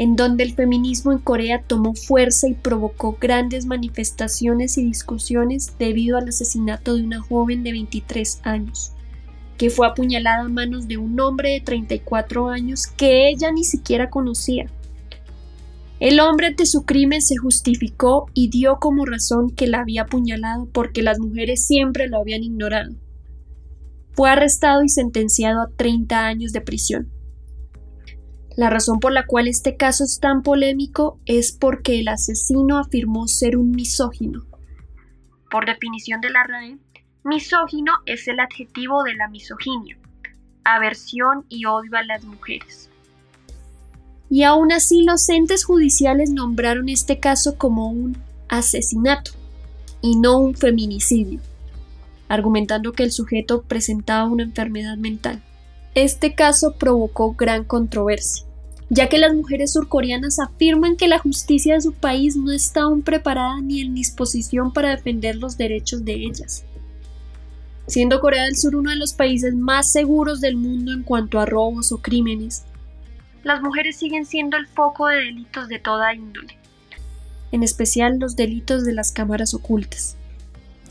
en 0.00 0.16
donde 0.16 0.44
el 0.44 0.54
feminismo 0.54 1.12
en 1.12 1.18
Corea 1.18 1.62
tomó 1.62 1.94
fuerza 1.94 2.48
y 2.48 2.54
provocó 2.54 3.18
grandes 3.20 3.66
manifestaciones 3.66 4.78
y 4.78 4.84
discusiones 4.86 5.74
debido 5.78 6.16
al 6.16 6.26
asesinato 6.26 6.94
de 6.94 7.04
una 7.04 7.20
joven 7.20 7.62
de 7.62 7.72
23 7.72 8.40
años, 8.44 8.92
que 9.58 9.68
fue 9.68 9.86
apuñalada 9.86 10.46
a 10.46 10.48
manos 10.48 10.88
de 10.88 10.96
un 10.96 11.20
hombre 11.20 11.50
de 11.50 11.60
34 11.60 12.48
años 12.48 12.86
que 12.86 13.28
ella 13.28 13.52
ni 13.52 13.62
siquiera 13.62 14.08
conocía. 14.08 14.70
El 15.98 16.18
hombre 16.20 16.46
ante 16.46 16.64
su 16.64 16.86
crimen 16.86 17.20
se 17.20 17.36
justificó 17.36 18.24
y 18.32 18.48
dio 18.48 18.78
como 18.80 19.04
razón 19.04 19.50
que 19.50 19.66
la 19.66 19.80
había 19.80 20.04
apuñalado 20.04 20.66
porque 20.72 21.02
las 21.02 21.18
mujeres 21.18 21.66
siempre 21.66 22.08
lo 22.08 22.16
habían 22.16 22.42
ignorado. 22.42 22.94
Fue 24.12 24.30
arrestado 24.30 24.82
y 24.82 24.88
sentenciado 24.88 25.60
a 25.60 25.68
30 25.76 26.24
años 26.24 26.52
de 26.52 26.62
prisión. 26.62 27.19
La 28.60 28.68
razón 28.68 29.00
por 29.00 29.10
la 29.10 29.24
cual 29.24 29.48
este 29.48 29.78
caso 29.78 30.04
es 30.04 30.20
tan 30.20 30.42
polémico 30.42 31.18
es 31.24 31.50
porque 31.50 31.98
el 31.98 32.08
asesino 32.08 32.76
afirmó 32.76 33.26
ser 33.26 33.56
un 33.56 33.70
misógino. 33.70 34.44
Por 35.50 35.64
definición 35.64 36.20
de 36.20 36.28
la 36.28 36.44
RAE, 36.44 36.76
misógino 37.24 37.90
es 38.04 38.28
el 38.28 38.38
adjetivo 38.38 39.02
de 39.02 39.14
la 39.14 39.28
misoginia, 39.28 39.96
aversión 40.62 41.46
y 41.48 41.64
odio 41.64 41.96
a 41.96 42.02
las 42.02 42.22
mujeres. 42.24 42.90
Y 44.28 44.42
aún 44.42 44.72
así 44.72 45.04
los 45.04 45.26
entes 45.30 45.64
judiciales 45.64 46.30
nombraron 46.30 46.90
este 46.90 47.18
caso 47.18 47.56
como 47.56 47.88
un 47.88 48.18
asesinato 48.50 49.30
y 50.02 50.16
no 50.16 50.38
un 50.38 50.54
feminicidio, 50.54 51.40
argumentando 52.28 52.92
que 52.92 53.04
el 53.04 53.10
sujeto 53.10 53.62
presentaba 53.62 54.26
una 54.28 54.42
enfermedad 54.42 54.98
mental. 54.98 55.42
Este 55.94 56.34
caso 56.34 56.74
provocó 56.76 57.32
gran 57.32 57.64
controversia 57.64 58.49
ya 58.90 59.08
que 59.08 59.18
las 59.18 59.32
mujeres 59.32 59.72
surcoreanas 59.72 60.40
afirman 60.40 60.96
que 60.96 61.06
la 61.06 61.20
justicia 61.20 61.74
de 61.74 61.80
su 61.80 61.92
país 61.92 62.36
no 62.36 62.50
está 62.50 62.82
aún 62.82 63.02
preparada 63.02 63.60
ni 63.60 63.80
en 63.80 63.94
disposición 63.94 64.72
para 64.72 64.90
defender 64.90 65.36
los 65.36 65.56
derechos 65.56 66.04
de 66.04 66.14
ellas. 66.14 66.64
Siendo 67.86 68.20
Corea 68.20 68.44
del 68.44 68.56
Sur 68.56 68.74
uno 68.74 68.90
de 68.90 68.96
los 68.96 69.12
países 69.12 69.54
más 69.54 69.90
seguros 69.92 70.40
del 70.40 70.56
mundo 70.56 70.92
en 70.92 71.04
cuanto 71.04 71.38
a 71.38 71.46
robos 71.46 71.92
o 71.92 71.98
crímenes, 71.98 72.64
las 73.44 73.62
mujeres 73.62 73.96
siguen 73.96 74.26
siendo 74.26 74.56
el 74.56 74.66
foco 74.66 75.06
de 75.06 75.16
delitos 75.16 75.68
de 75.68 75.78
toda 75.78 76.12
índole, 76.12 76.58
en 77.52 77.62
especial 77.62 78.18
los 78.18 78.34
delitos 78.34 78.84
de 78.84 78.92
las 78.92 79.12
cámaras 79.12 79.54
ocultas. 79.54 80.16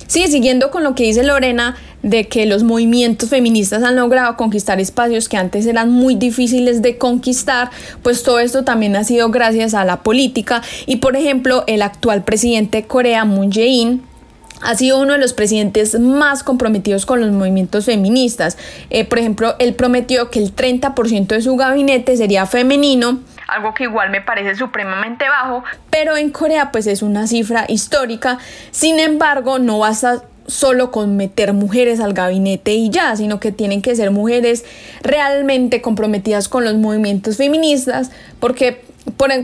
Sí, 0.07 0.27
siguiendo 0.27 0.71
con 0.71 0.83
lo 0.83 0.95
que 0.95 1.03
dice 1.03 1.23
Lorena, 1.23 1.75
de 2.01 2.27
que 2.27 2.45
los 2.45 2.63
movimientos 2.63 3.29
feministas 3.29 3.83
han 3.83 3.95
logrado 3.95 4.38
conquistar 4.38 4.79
espacios 4.79 5.29
que 5.29 5.38
antes 5.38 5.65
eran 5.65 5.91
muy 5.91 6.15
difíciles 6.15 6.81
de 6.81 6.97
conquistar, 6.97 7.69
pues 8.01 8.23
todo 8.23 8.39
esto 8.39 8.63
también 8.63 8.95
ha 8.95 9.03
sido 9.03 9.29
gracias 9.29 9.73
a 9.73 9.85
la 9.85 10.01
política 10.01 10.62
y 10.85 10.97
por 10.97 11.15
ejemplo 11.15 11.63
el 11.67 11.81
actual 11.81 12.23
presidente 12.23 12.77
de 12.81 12.88
Corea, 12.88 13.25
Moon 13.25 13.51
Jae-in, 13.51 14.01
ha 14.62 14.75
sido 14.75 14.99
uno 14.99 15.13
de 15.13 15.19
los 15.19 15.33
presidentes 15.33 15.99
más 15.99 16.43
comprometidos 16.43 17.05
con 17.05 17.21
los 17.21 17.31
movimientos 17.31 17.85
feministas. 17.85 18.57
Eh, 18.89 19.05
por 19.05 19.19
ejemplo, 19.19 19.55
él 19.59 19.73
prometió 19.73 20.29
que 20.29 20.39
el 20.39 20.53
30% 20.53 21.27
de 21.27 21.41
su 21.41 21.55
gabinete 21.55 22.17
sería 22.17 22.45
femenino 22.45 23.19
algo 23.53 23.73
que 23.73 23.83
igual 23.83 24.09
me 24.09 24.21
parece 24.21 24.55
supremamente 24.55 25.27
bajo, 25.27 25.63
pero 25.89 26.17
en 26.17 26.29
Corea 26.29 26.71
pues 26.71 26.88
es 26.88 27.01
una 27.01 27.27
cifra 27.27 27.65
histórica. 27.67 28.38
Sin 28.71 28.99
embargo, 28.99 29.59
no 29.59 29.79
basta 29.79 30.23
solo 30.47 30.91
con 30.91 31.15
meter 31.15 31.53
mujeres 31.53 31.99
al 31.99 32.13
gabinete 32.13 32.73
y 32.73 32.89
ya, 32.89 33.15
sino 33.15 33.39
que 33.39 33.51
tienen 33.51 33.81
que 33.81 33.95
ser 33.95 34.12
mujeres 34.12 34.65
realmente 35.03 35.81
comprometidas 35.81 36.49
con 36.49 36.63
los 36.63 36.75
movimientos 36.75 37.38
feministas, 37.38 38.12
porque 38.39 38.81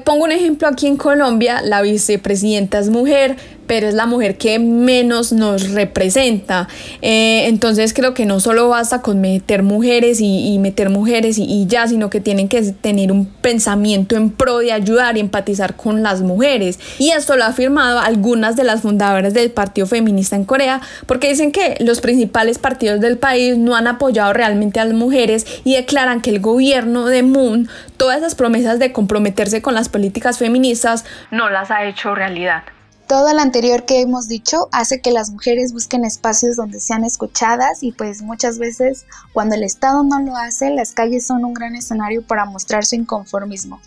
pongo 0.03 0.23
un 0.23 0.31
ejemplo 0.31 0.67
aquí 0.67 0.87
en 0.87 0.97
Colombia, 0.97 1.61
la 1.61 1.81
vicepresidenta 1.81 2.79
es 2.79 2.89
mujer, 2.89 3.37
pero 3.67 3.87
es 3.87 3.93
la 3.93 4.05
mujer 4.05 4.37
que 4.37 4.59
menos 4.59 5.31
nos 5.33 5.71
representa. 5.71 6.67
Eh, 7.01 7.45
entonces 7.47 7.93
creo 7.93 8.13
que 8.13 8.25
no 8.25 8.39
solo 8.39 8.69
basta 8.69 9.01
con 9.01 9.21
meter 9.21 9.63
mujeres 9.63 10.19
y, 10.21 10.57
meter 10.59 10.89
mujeres 10.89 11.37
y, 11.37 11.65
ya, 11.67 11.87
sino 11.87 12.09
que 12.09 12.21
tienen 12.21 12.47
que 12.47 12.61
tener 12.61 13.11
un 13.11 13.25
pensamiento 13.25 14.15
en 14.15 14.29
pro 14.29 14.59
de 14.59 14.71
ayudar 14.71 15.17
y 15.17 15.19
empatizar 15.19 15.75
con 15.75 16.03
las 16.03 16.21
mujeres. 16.21 16.79
Y 16.97 17.11
esto 17.11 17.35
lo 17.35 17.43
ha 17.43 17.47
afirmado 17.47 17.99
algunas 17.99 18.55
de 18.55 18.63
las 18.63 18.81
fundadoras 18.81 19.33
del 19.33 19.51
Partido 19.51 19.87
Feminista 19.87 20.35
en 20.35 20.45
Corea, 20.45 20.81
porque 21.05 21.29
dicen 21.29 21.51
que 21.51 21.77
los 21.79 22.01
principales 22.01 22.57
partidos 22.57 22.99
del 23.01 23.17
país 23.17 23.57
no 23.57 23.75
han 23.75 23.87
apoyado 23.87 24.33
realmente 24.33 24.79
a 24.79 24.85
las 24.85 24.93
mujeres 24.93 25.45
y 25.63 25.75
declaran 25.75 26.21
que 26.21 26.29
el 26.29 26.39
gobierno 26.39 27.05
de 27.07 27.23
Moon, 27.23 27.69
todas 27.97 28.17
esas 28.17 28.35
promesas 28.35 28.79
de 28.79 28.91
comprometerse 28.91 29.61
con 29.61 29.73
las 29.73 29.89
políticas 29.89 30.37
feministas, 30.37 31.05
no 31.31 31.49
las 31.49 31.71
ha 31.71 31.85
hecho 31.85 32.15
realidad. 32.15 32.63
Todo 33.07 33.31
lo 33.35 33.39
anterior 33.39 33.85
que 33.85 34.01
hemos 34.01 34.27
dicho 34.27 34.67
hace 34.71 34.99
que 34.99 35.11
las 35.11 35.29
mujeres 35.29 35.73
busquen 35.73 36.05
espacios 36.05 36.55
donde 36.55 36.79
sean 36.79 37.03
escuchadas 37.03 37.83
y 37.83 37.91
pues 37.91 38.23
muchas 38.23 38.57
veces 38.57 39.05
cuando 39.31 39.53
el 39.53 39.63
Estado 39.63 40.03
no 40.03 40.19
lo 40.21 40.35
hace, 40.35 40.71
las 40.71 40.93
calles 40.93 41.27
son 41.27 41.45
un 41.45 41.53
gran 41.53 41.75
escenario 41.75 42.23
para 42.25 42.45
mostrar 42.45 42.83
su 42.83 42.95
inconformismo. 42.95 43.79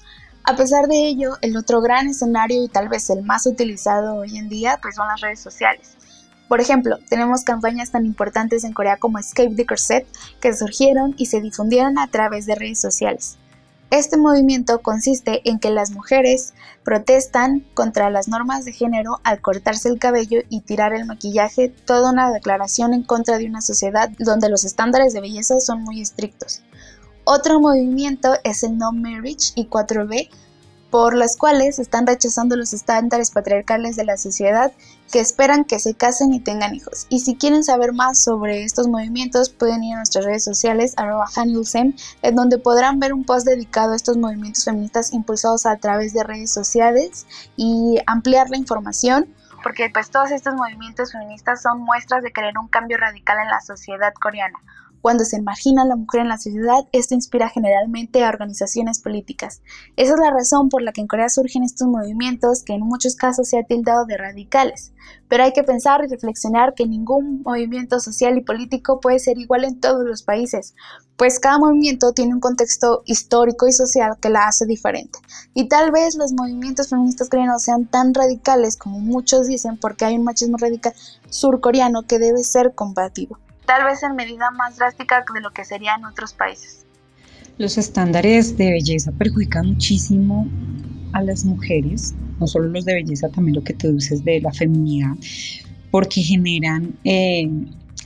A 0.44 0.54
pesar 0.54 0.86
de 0.86 1.08
ello, 1.08 1.36
el 1.42 1.56
otro 1.56 1.80
gran 1.80 2.06
escenario 2.06 2.62
y 2.62 2.68
tal 2.68 2.88
vez 2.88 3.10
el 3.10 3.24
más 3.24 3.44
utilizado 3.46 4.14
hoy 4.14 4.38
en 4.38 4.48
día 4.48 4.78
pues 4.80 4.94
son 4.94 5.08
las 5.08 5.20
redes 5.20 5.40
sociales. 5.40 5.96
Por 6.46 6.60
ejemplo, 6.60 6.96
tenemos 7.08 7.42
campañas 7.42 7.90
tan 7.90 8.06
importantes 8.06 8.62
en 8.62 8.72
Corea 8.72 8.98
como 8.98 9.18
Escape 9.18 9.56
the 9.56 9.66
Corset 9.66 10.06
que 10.40 10.54
surgieron 10.54 11.16
y 11.18 11.26
se 11.26 11.40
difundieron 11.40 11.98
a 11.98 12.06
través 12.06 12.46
de 12.46 12.54
redes 12.54 12.78
sociales. 12.78 13.36
Este 13.90 14.16
movimiento 14.16 14.80
consiste 14.80 15.40
en 15.48 15.58
que 15.58 15.70
las 15.70 15.90
mujeres 15.90 16.52
protestan 16.88 17.66
contra 17.74 18.08
las 18.08 18.28
normas 18.28 18.64
de 18.64 18.72
género 18.72 19.20
al 19.22 19.42
cortarse 19.42 19.90
el 19.90 19.98
cabello 19.98 20.40
y 20.48 20.62
tirar 20.62 20.94
el 20.94 21.04
maquillaje, 21.04 21.68
toda 21.68 22.10
una 22.10 22.32
declaración 22.32 22.94
en 22.94 23.02
contra 23.02 23.36
de 23.36 23.44
una 23.44 23.60
sociedad 23.60 24.08
donde 24.18 24.48
los 24.48 24.64
estándares 24.64 25.12
de 25.12 25.20
belleza 25.20 25.60
son 25.60 25.82
muy 25.82 26.00
estrictos. 26.00 26.62
Otro 27.24 27.60
movimiento 27.60 28.32
es 28.42 28.62
el 28.62 28.78
No 28.78 28.92
Marriage 28.92 29.52
y 29.54 29.66
4B, 29.66 30.30
por 30.88 31.14
las 31.14 31.36
cuales 31.36 31.78
están 31.78 32.06
rechazando 32.06 32.56
los 32.56 32.72
estándares 32.72 33.32
patriarcales 33.32 33.94
de 33.94 34.06
la 34.06 34.16
sociedad 34.16 34.72
que 35.10 35.20
esperan 35.20 35.64
que 35.64 35.78
se 35.78 35.94
casen 35.94 36.32
y 36.32 36.40
tengan 36.40 36.74
hijos. 36.74 37.06
Y 37.08 37.20
si 37.20 37.36
quieren 37.36 37.64
saber 37.64 37.92
más 37.92 38.22
sobre 38.22 38.64
estos 38.64 38.88
movimientos, 38.88 39.50
pueden 39.50 39.82
ir 39.84 39.94
a 39.94 39.98
nuestras 39.98 40.24
redes 40.24 40.44
sociales, 40.44 40.94
arroba 40.96 41.26
en 41.36 42.34
donde 42.34 42.58
podrán 42.58 42.98
ver 42.98 43.12
un 43.12 43.24
post 43.24 43.46
dedicado 43.46 43.92
a 43.92 43.96
estos 43.96 44.16
movimientos 44.16 44.64
feministas 44.64 45.12
impulsados 45.12 45.66
a 45.66 45.76
través 45.76 46.12
de 46.12 46.24
redes 46.24 46.52
sociales 46.52 47.26
y 47.56 47.98
ampliar 48.06 48.50
la 48.50 48.56
información 48.56 49.34
porque 49.62 49.90
pues 49.92 50.10
todos 50.10 50.30
estos 50.30 50.54
movimientos 50.54 51.12
feministas 51.12 51.62
son 51.62 51.80
muestras 51.80 52.22
de 52.22 52.32
querer 52.32 52.56
un 52.58 52.68
cambio 52.68 52.96
radical 52.96 53.38
en 53.42 53.48
la 53.48 53.60
sociedad 53.60 54.12
coreana. 54.14 54.58
Cuando 55.00 55.24
se 55.24 55.40
margina 55.40 55.82
a 55.82 55.86
la 55.86 55.96
mujer 55.96 56.22
en 56.22 56.28
la 56.28 56.38
sociedad, 56.38 56.86
esto 56.92 57.14
inspira 57.14 57.48
generalmente 57.48 58.24
a 58.24 58.28
organizaciones 58.28 59.00
políticas. 59.00 59.62
Esa 59.96 60.14
es 60.14 60.20
la 60.20 60.32
razón 60.32 60.68
por 60.68 60.82
la 60.82 60.92
que 60.92 61.00
en 61.00 61.06
Corea 61.06 61.28
surgen 61.28 61.62
estos 61.62 61.86
movimientos 61.86 62.64
que 62.64 62.74
en 62.74 62.80
muchos 62.80 63.14
casos 63.14 63.48
se 63.48 63.58
ha 63.58 63.62
tildado 63.62 64.06
de 64.06 64.16
radicales. 64.16 64.92
Pero 65.28 65.44
hay 65.44 65.52
que 65.52 65.62
pensar 65.62 66.04
y 66.04 66.08
reflexionar 66.08 66.74
que 66.74 66.86
ningún 66.86 67.42
movimiento 67.42 68.00
social 68.00 68.36
y 68.36 68.42
político 68.42 68.98
puede 69.00 69.18
ser 69.20 69.38
igual 69.38 69.64
en 69.64 69.80
todos 69.80 70.04
los 70.04 70.22
países, 70.22 70.74
pues 71.16 71.38
cada 71.38 71.58
movimiento 71.58 72.12
tiene 72.12 72.34
un 72.34 72.40
contexto 72.40 73.02
histórico 73.04 73.66
y 73.66 73.72
social 73.72 74.16
que 74.20 74.30
la 74.30 74.48
hace 74.48 74.66
diferente. 74.66 75.18
Y 75.54 75.68
tal 75.68 75.92
vez 75.92 76.16
los 76.16 76.32
movimientos 76.32 76.88
feministas 76.88 77.28
coreanos 77.28 77.62
sean 77.62 77.86
tan 77.86 78.14
radicales 78.14 78.76
como 78.76 78.98
muchos 78.98 79.46
dicen 79.46 79.78
porque 79.78 80.04
hay 80.04 80.16
un 80.16 80.24
machismo 80.24 80.56
radical 80.58 80.94
surcoreano 81.28 82.02
que 82.02 82.18
debe 82.18 82.42
ser 82.42 82.74
combatido 82.74 83.38
tal 83.68 83.84
vez 83.84 84.02
en 84.02 84.16
medida 84.16 84.50
más 84.50 84.78
drástica 84.78 85.22
de 85.34 85.42
lo 85.42 85.50
que 85.52 85.62
sería 85.62 85.94
en 85.94 86.06
otros 86.06 86.32
países. 86.32 86.86
Los 87.58 87.76
estándares 87.76 88.56
de 88.56 88.70
belleza 88.70 89.12
perjudican 89.12 89.66
muchísimo 89.66 90.48
a 91.12 91.22
las 91.22 91.44
mujeres, 91.44 92.14
no 92.40 92.46
solo 92.46 92.68
los 92.68 92.86
de 92.86 92.94
belleza, 92.94 93.28
también 93.28 93.56
lo 93.56 93.62
que 93.62 93.74
tú 93.74 93.92
dices 93.92 94.24
de 94.24 94.40
la 94.40 94.52
feminidad, 94.52 95.14
porque 95.90 96.22
generan 96.22 96.98
eh, 97.04 97.50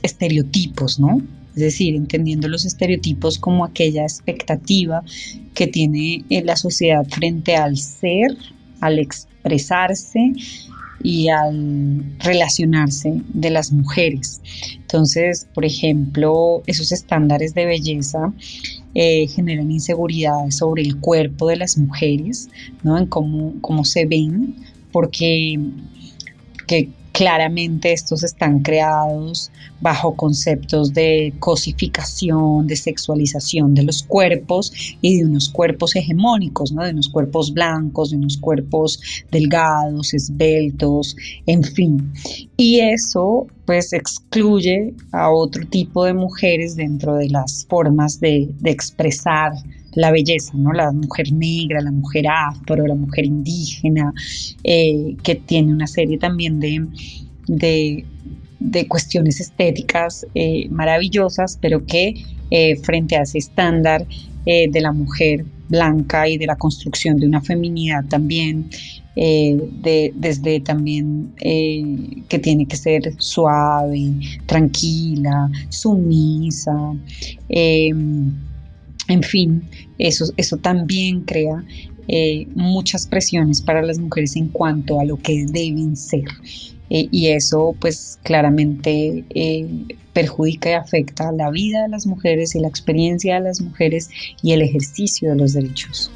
estereotipos, 0.01 0.99
¿no? 0.99 1.21
Es 1.55 1.61
decir, 1.61 1.95
entendiendo 1.95 2.49
los 2.49 2.65
estereotipos 2.65 3.39
como 3.39 3.63
aquella 3.63 4.03
expectativa 4.03 5.01
que 5.53 5.67
tiene 5.67 6.25
eh, 6.29 6.43
la 6.43 6.57
sociedad 6.57 7.05
frente 7.05 7.55
al 7.55 7.77
ser, 7.77 8.35
al 8.81 8.99
expresarse 8.99 10.33
y 11.03 11.27
al 11.27 12.15
relacionarse 12.19 13.21
de 13.33 13.49
las 13.49 13.71
mujeres. 13.71 14.41
Entonces, 14.75 15.47
por 15.53 15.65
ejemplo, 15.65 16.63
esos 16.65 16.91
estándares 16.91 17.53
de 17.53 17.65
belleza 17.65 18.33
eh, 18.95 19.27
generan 19.27 19.69
inseguridades 19.71 20.57
sobre 20.57 20.83
el 20.83 20.99
cuerpo 20.99 21.49
de 21.49 21.57
las 21.57 21.77
mujeres, 21.77 22.49
¿no? 22.83 22.97
En 22.97 23.07
cómo, 23.07 23.53
cómo 23.61 23.83
se 23.85 24.05
ven, 24.05 24.55
porque 24.91 25.59
que 26.67 26.89
Claramente 27.13 27.93
estos 27.93 28.23
están 28.23 28.61
creados 28.61 29.51
bajo 29.81 30.15
conceptos 30.15 30.93
de 30.93 31.31
cosificación, 31.37 32.65
de 32.65 32.75
sexualización 32.75 33.75
de 33.75 33.83
los 33.83 34.01
cuerpos 34.01 34.73
y 34.99 35.17
de 35.17 35.25
unos 35.25 35.49
cuerpos 35.49 35.95
hegemónicos, 35.95 36.71
¿no? 36.71 36.83
de 36.83 36.89
unos 36.89 37.09
cuerpos 37.09 37.53
blancos, 37.53 38.09
de 38.09 38.17
unos 38.17 38.37
cuerpos 38.37 38.99
delgados, 39.31 40.15
esbeltos, 40.15 41.15
en 41.45 41.63
fin. 41.63 42.11
Y 42.57 42.79
eso 42.79 43.45
pues 43.67 43.93
excluye 43.93 44.95
a 45.11 45.29
otro 45.29 45.67
tipo 45.67 46.05
de 46.05 46.15
mujeres 46.15 46.75
dentro 46.75 47.15
de 47.15 47.29
las 47.29 47.65
formas 47.69 48.19
de, 48.19 48.49
de 48.59 48.71
expresar 48.71 49.53
la 49.95 50.11
belleza, 50.11 50.53
¿no? 50.55 50.71
La 50.71 50.91
mujer 50.91 51.31
negra, 51.31 51.81
la 51.81 51.91
mujer 51.91 52.25
afro, 52.27 52.87
la 52.87 52.95
mujer 52.95 53.25
indígena, 53.25 54.13
eh, 54.63 55.15
que 55.23 55.35
tiene 55.35 55.73
una 55.73 55.87
serie 55.87 56.17
también 56.17 56.59
de, 56.59 58.05
de, 58.59 58.87
cuestiones 58.87 59.39
estéticas 59.39 60.25
eh, 60.35 60.67
maravillosas, 60.69 61.57
pero 61.61 61.85
que 61.85 62.23
eh, 62.49 62.75
frente 62.77 63.15
a 63.17 63.21
ese 63.21 63.37
estándar 63.37 64.05
de 64.45 64.81
la 64.81 64.91
mujer 64.91 65.45
blanca 65.69 66.27
y 66.27 66.37
de 66.37 66.45
la 66.45 66.57
construcción 66.57 67.15
de 67.15 67.25
una 67.25 67.39
feminidad 67.39 68.03
también, 68.09 68.69
de, 69.15 70.11
desde 70.13 70.59
también 70.59 71.33
que 71.37 72.39
tiene 72.39 72.65
que 72.65 72.75
ser 72.75 73.13
suave, 73.19 74.11
tranquila, 74.45 75.49
sumisa, 75.69 76.75
en 79.13 79.21
fin, 79.21 79.69
eso, 79.99 80.25
eso 80.37 80.57
también 80.57 81.21
crea 81.21 81.63
eh, 82.07 82.47
muchas 82.55 83.05
presiones 83.05 83.61
para 83.61 83.83
las 83.83 83.99
mujeres 83.99 84.35
en 84.35 84.47
cuanto 84.47 84.99
a 84.99 85.05
lo 85.05 85.17
que 85.17 85.45
deben 85.45 85.95
ser. 85.95 86.25
Eh, 86.89 87.07
y 87.11 87.27
eso 87.27 87.75
pues 87.79 88.19
claramente 88.23 89.23
eh, 89.29 89.67
perjudica 90.13 90.71
y 90.71 90.73
afecta 90.73 91.31
la 91.31 91.51
vida 91.51 91.83
de 91.83 91.89
las 91.89 92.07
mujeres 92.07 92.55
y 92.55 92.59
la 92.59 92.67
experiencia 92.67 93.35
de 93.35 93.41
las 93.41 93.61
mujeres 93.61 94.09
y 94.41 94.51
el 94.51 94.63
ejercicio 94.63 95.29
de 95.29 95.35
los 95.37 95.53
derechos. 95.53 96.11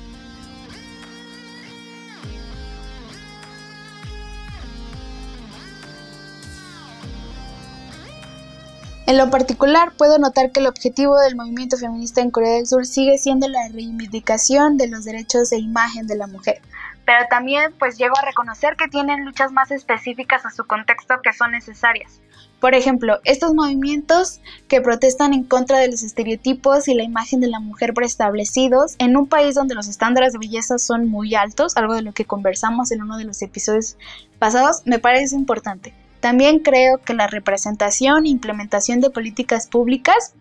En 9.08 9.16
lo 9.18 9.30
particular, 9.30 9.94
puedo 9.98 10.20
notar 10.20 10.52
que 10.52 10.60
el 10.60 10.68
objetivo 10.68 11.18
del 11.18 11.38
movimiento 11.38 11.78
feminista 11.78 12.20
en 12.20 12.30
Corea 12.30 12.56
del 12.56 12.68
Sur 12.68 12.86
sigue 12.86 13.18
siendo 13.18 13.48
la 13.48 13.70
reivindicación 13.70 14.76
de 14.76 14.90
los 14.90 15.06
derechos 15.06 15.50
de 15.50 15.60
imagen 15.60 16.08
de 16.08 16.18
la 16.18 16.28
mujer. 16.28 16.62
Pero 17.06 17.26
también 17.30 17.72
pues 17.80 17.98
llego 17.98 18.18
a 18.18 18.26
reconocer 18.26 18.76
que 18.76 18.90
tienen 18.90 19.24
luchas 19.24 19.54
más 19.54 19.72
específicas 19.72 20.46
a 20.46 20.52
su 20.52 20.66
contexto 20.66 21.22
que 21.24 21.32
son 21.32 21.52
necesarias. 21.52 22.20
Por 22.60 22.76
ejemplo, 22.76 23.22
estos 23.24 23.54
movimientos 23.54 24.42
que 24.68 24.82
protestan 24.82 25.34
en 25.34 25.46
contra 25.46 25.80
de 25.80 25.90
los 25.90 26.04
estereotipos 26.04 26.90
y 26.90 26.94
la 26.94 27.04
imagen 27.04 27.40
de 27.40 27.48
la 27.48 27.62
mujer 27.62 27.94
preestablecidos 27.94 28.98
en 29.00 29.16
un 29.16 29.30
país 29.30 29.56
donde 29.56 29.76
los 29.76 29.88
estándares 29.88 30.34
de 30.34 30.40
belleza 30.40 30.80
son 30.80 31.08
muy 31.08 31.34
altos, 31.34 31.78
algo 31.78 31.96
de 31.96 32.02
lo 32.02 32.12
que 32.12 32.26
conversamos 32.26 32.92
en 32.92 33.02
uno 33.02 33.18
de 33.18 33.24
los 33.24 33.42
episodios 33.42 33.96
pasados, 34.38 34.82
me 34.84 35.00
parece 35.00 35.38
importante. 35.38 35.94
También 36.20 36.60
creo 36.60 36.98
que 37.00 37.14
la 37.14 37.28
representación 37.28 38.26
e 38.26 38.30
implementación 38.30 39.02
de 39.02 39.10
políticas 39.10 39.68
públicas 39.68 40.34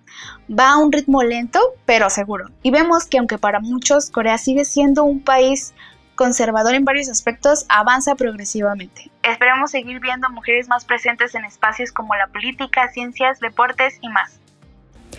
va 0.49 0.71
a 0.71 0.79
un 0.79 0.93
ritmo 0.93 1.23
lento, 1.23 1.61
pero 1.85 2.09
seguro. 2.11 2.47
Y 2.63 2.71
vemos 2.71 3.07
que 3.07 3.19
aunque 3.19 3.39
para 3.39 3.61
muchos 3.61 4.11
Corea 4.11 4.39
sigue 4.39 4.65
siendo 4.65 5.05
un 5.05 5.21
país 5.21 5.75
conservador 6.15 6.75
en 6.75 6.85
varios 6.85 7.09
aspectos, 7.09 7.67
avanza 7.69 8.15
progresivamente. 8.15 9.11
Esperamos 9.23 9.71
seguir 9.71 10.01
viendo 10.01 10.29
mujeres 10.31 10.67
más 10.69 10.85
presentes 10.85 11.35
en 11.35 11.45
espacios 11.45 11.93
como 11.93 12.15
la 12.17 12.27
política, 12.29 12.89
ciencias, 12.89 13.39
deportes 13.39 13.99
y 14.01 14.09
más. 14.09 14.41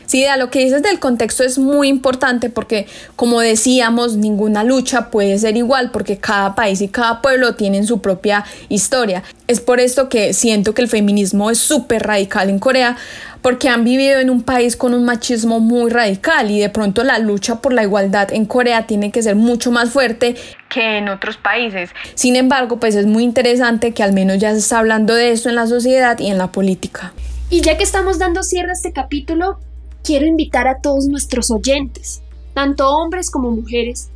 Sí, 0.07 0.25
a 0.25 0.37
lo 0.37 0.49
que 0.49 0.59
dices 0.59 0.81
del 0.81 0.99
contexto 0.99 1.43
es 1.43 1.59
muy 1.59 1.89
importante 1.89 2.49
porque, 2.49 2.87
como 3.17 3.41
decíamos, 3.41 4.15
ninguna 4.15 4.63
lucha 4.63 5.11
puede 5.11 5.37
ser 5.37 5.57
igual 5.57 5.91
porque 5.91 6.17
cada 6.17 6.55
país 6.55 6.79
y 6.79 6.87
cada 6.87 7.21
pueblo 7.21 7.55
tienen 7.55 7.85
su 7.85 7.99
propia 8.01 8.45
historia. 8.69 9.23
Es 9.47 9.59
por 9.59 9.81
esto 9.81 10.07
que 10.07 10.33
siento 10.33 10.73
que 10.73 10.81
el 10.81 10.87
feminismo 10.87 11.51
es 11.51 11.57
súper 11.57 12.03
radical 12.03 12.49
en 12.49 12.57
Corea 12.57 12.95
porque 13.41 13.67
han 13.67 13.83
vivido 13.83 14.19
en 14.19 14.29
un 14.29 14.43
país 14.43 14.77
con 14.77 14.93
un 14.93 15.03
machismo 15.03 15.59
muy 15.59 15.91
radical 15.91 16.51
y 16.51 16.59
de 16.59 16.69
pronto 16.69 17.03
la 17.03 17.19
lucha 17.19 17.61
por 17.61 17.73
la 17.73 17.83
igualdad 17.83 18.31
en 18.31 18.45
Corea 18.45 18.87
tiene 18.87 19.11
que 19.11 19.21
ser 19.21 19.35
mucho 19.35 19.71
más 19.71 19.89
fuerte 19.89 20.35
que 20.69 20.99
en 20.99 21.09
otros 21.09 21.35
países. 21.35 21.89
Sin 22.15 22.37
embargo, 22.37 22.79
pues 22.79 22.95
es 22.95 23.05
muy 23.05 23.23
interesante 23.23 23.93
que 23.93 24.03
al 24.03 24.13
menos 24.13 24.37
ya 24.37 24.53
se 24.53 24.59
está 24.59 24.79
hablando 24.79 25.13
de 25.13 25.31
esto 25.31 25.49
en 25.49 25.55
la 25.55 25.67
sociedad 25.67 26.17
y 26.19 26.27
en 26.27 26.37
la 26.37 26.47
política. 26.53 27.13
Y 27.49 27.61
ya 27.61 27.77
que 27.77 27.83
estamos 27.83 28.19
dando 28.19 28.43
cierre 28.43 28.69
a 28.69 28.73
este 28.73 28.91
capítulo, 28.91 29.59
quiero 30.07 30.25
invitar 30.25 30.69
a 30.69 30.79
todos 30.79 31.09
nuestros 31.09 31.51
oyentes, 31.51 32.21
tanto 32.53 32.89
hombres 32.89 33.29
como 33.29 33.51
mujeres, 33.51 34.09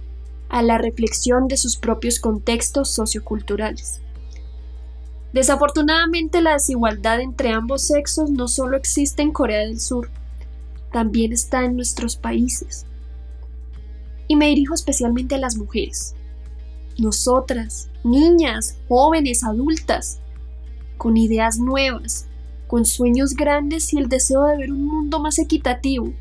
a 0.48 0.64
la 0.64 0.78
reflexión 0.78 1.50
de 1.50 1.58
sus 1.58 1.76
propios 1.76 2.18
contextos 2.22 2.94
socioculturales. 2.94 4.00
Desafortunadamente 5.34 6.40
la 6.40 6.54
desigualdad 6.54 7.20
entre 7.20 7.52
ambos 7.52 7.88
sexos 7.88 8.32
no 8.32 8.48
solo 8.48 8.78
existe 8.78 9.22
en 9.22 9.34
Corea 9.34 9.60
del 9.60 9.82
Sur, 9.82 10.10
también 10.94 11.34
está 11.34 11.66
en 11.66 11.76
nuestros 11.76 12.16
países. 12.16 12.86
Y 14.30 14.38
me 14.38 14.48
dirijo 14.48 14.74
especialmente 14.74 15.36
a 15.36 15.40
las 15.40 15.58
mujeres. 15.58 16.16
Nosotras, 17.00 17.90
niñas, 18.06 18.78
jóvenes, 18.88 19.44
adultas, 19.44 20.22
con 20.98 21.18
ideas 21.18 21.58
nuevas, 21.58 22.28
con 22.72 22.86
sueños 22.86 23.34
grandes 23.34 23.92
y 23.92 23.98
el 23.98 24.08
deseo 24.08 24.46
de 24.46 24.56
ver 24.56 24.72
un 24.72 24.86
mundo 24.86 25.20
más 25.20 25.40
equitativo. 25.40 26.14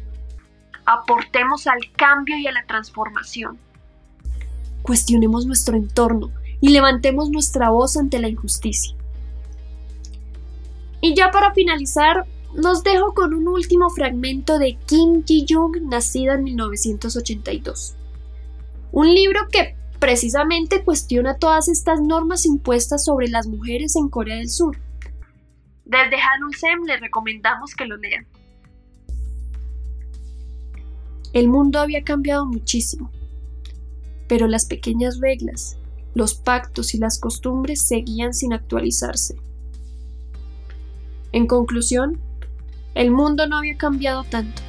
Aportemos 0.84 1.68
al 1.68 1.78
cambio 1.96 2.36
y 2.38 2.48
a 2.48 2.50
la 2.50 2.66
transformación. 2.66 3.56
Cuestionemos 4.82 5.46
nuestro 5.46 5.76
entorno 5.76 6.32
y 6.60 6.70
levantemos 6.70 7.30
nuestra 7.30 7.70
voz 7.70 7.96
ante 7.96 8.18
la 8.18 8.28
injusticia. 8.28 8.96
Y 11.00 11.14
ya 11.14 11.30
para 11.30 11.54
finalizar, 11.54 12.26
nos 12.56 12.82
dejo 12.82 13.14
con 13.14 13.32
un 13.32 13.46
último 13.46 13.88
fragmento 13.90 14.58
de 14.58 14.76
Kim 14.86 15.22
Ji-young, 15.24 15.82
nacida 15.82 16.34
en 16.34 16.42
1982. 16.42 17.94
Un 18.90 19.14
libro 19.14 19.46
que 19.52 19.76
precisamente 20.00 20.82
cuestiona 20.82 21.36
todas 21.36 21.68
estas 21.68 22.00
normas 22.00 22.44
impuestas 22.44 23.04
sobre 23.04 23.28
las 23.28 23.46
mujeres 23.46 23.94
en 23.94 24.08
Corea 24.08 24.38
del 24.38 24.50
Sur 24.50 24.89
desde 25.90 26.22
Hanulsem 26.22 26.84
le 26.86 26.96
recomendamos 26.98 27.74
que 27.74 27.84
lo 27.84 27.96
lean. 27.96 28.26
El 31.32 31.48
mundo 31.48 31.80
había 31.80 32.04
cambiado 32.04 32.46
muchísimo, 32.46 33.10
pero 34.28 34.46
las 34.46 34.66
pequeñas 34.66 35.18
reglas, 35.20 35.76
los 36.14 36.34
pactos 36.34 36.94
y 36.94 36.98
las 36.98 37.18
costumbres 37.18 37.86
seguían 37.86 38.34
sin 38.34 38.52
actualizarse. 38.52 39.36
En 41.32 41.46
conclusión, 41.46 42.20
el 42.94 43.10
mundo 43.10 43.46
no 43.46 43.58
había 43.58 43.76
cambiado 43.76 44.24
tanto. 44.24 44.62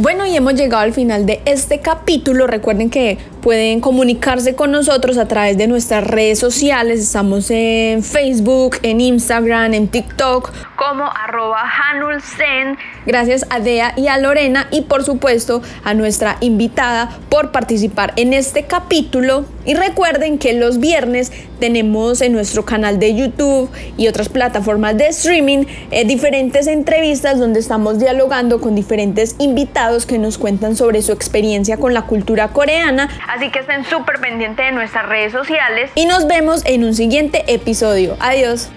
Bueno, 0.00 0.24
y 0.26 0.36
hemos 0.36 0.54
llegado 0.54 0.84
al 0.84 0.92
final 0.92 1.26
de 1.26 1.42
este 1.44 1.80
capítulo. 1.80 2.46
Recuerden 2.46 2.88
que 2.88 3.18
pueden 3.42 3.80
comunicarse 3.80 4.54
con 4.54 4.70
nosotros 4.70 5.18
a 5.18 5.26
través 5.26 5.58
de 5.58 5.66
nuestras 5.66 6.04
redes 6.04 6.38
sociales. 6.38 7.00
Estamos 7.00 7.50
en 7.50 8.04
Facebook, 8.04 8.76
en 8.82 9.00
Instagram, 9.00 9.74
en 9.74 9.88
TikTok 9.88 10.52
como 10.88 11.04
arroba 11.04 11.64
Hanulsen. 11.64 12.78
Gracias 13.04 13.44
a 13.50 13.60
Dea 13.60 13.92
y 13.96 14.08
a 14.08 14.16
Lorena 14.16 14.68
y 14.70 14.82
por 14.82 15.04
supuesto 15.04 15.60
a 15.84 15.92
nuestra 15.92 16.38
invitada 16.40 17.10
por 17.28 17.52
participar 17.52 18.14
en 18.16 18.32
este 18.32 18.64
capítulo. 18.64 19.44
Y 19.66 19.74
recuerden 19.74 20.38
que 20.38 20.54
los 20.54 20.78
viernes 20.80 21.30
tenemos 21.60 22.22
en 22.22 22.32
nuestro 22.32 22.64
canal 22.64 22.98
de 22.98 23.14
YouTube 23.14 23.70
y 23.98 24.08
otras 24.08 24.30
plataformas 24.30 24.96
de 24.96 25.08
streaming 25.08 25.66
eh, 25.90 26.06
diferentes 26.06 26.66
entrevistas 26.66 27.38
donde 27.38 27.60
estamos 27.60 27.98
dialogando 27.98 28.58
con 28.58 28.74
diferentes 28.74 29.36
invitados 29.38 30.06
que 30.06 30.18
nos 30.18 30.38
cuentan 30.38 30.74
sobre 30.74 31.02
su 31.02 31.12
experiencia 31.12 31.76
con 31.76 31.92
la 31.92 32.02
cultura 32.02 32.48
coreana. 32.48 33.10
Así 33.28 33.50
que 33.50 33.58
estén 33.58 33.84
súper 33.84 34.20
pendientes 34.20 34.64
de 34.64 34.72
nuestras 34.72 35.06
redes 35.06 35.32
sociales 35.32 35.90
y 35.94 36.06
nos 36.06 36.26
vemos 36.26 36.64
en 36.64 36.84
un 36.84 36.94
siguiente 36.94 37.44
episodio. 37.52 38.16
Adiós. 38.20 38.70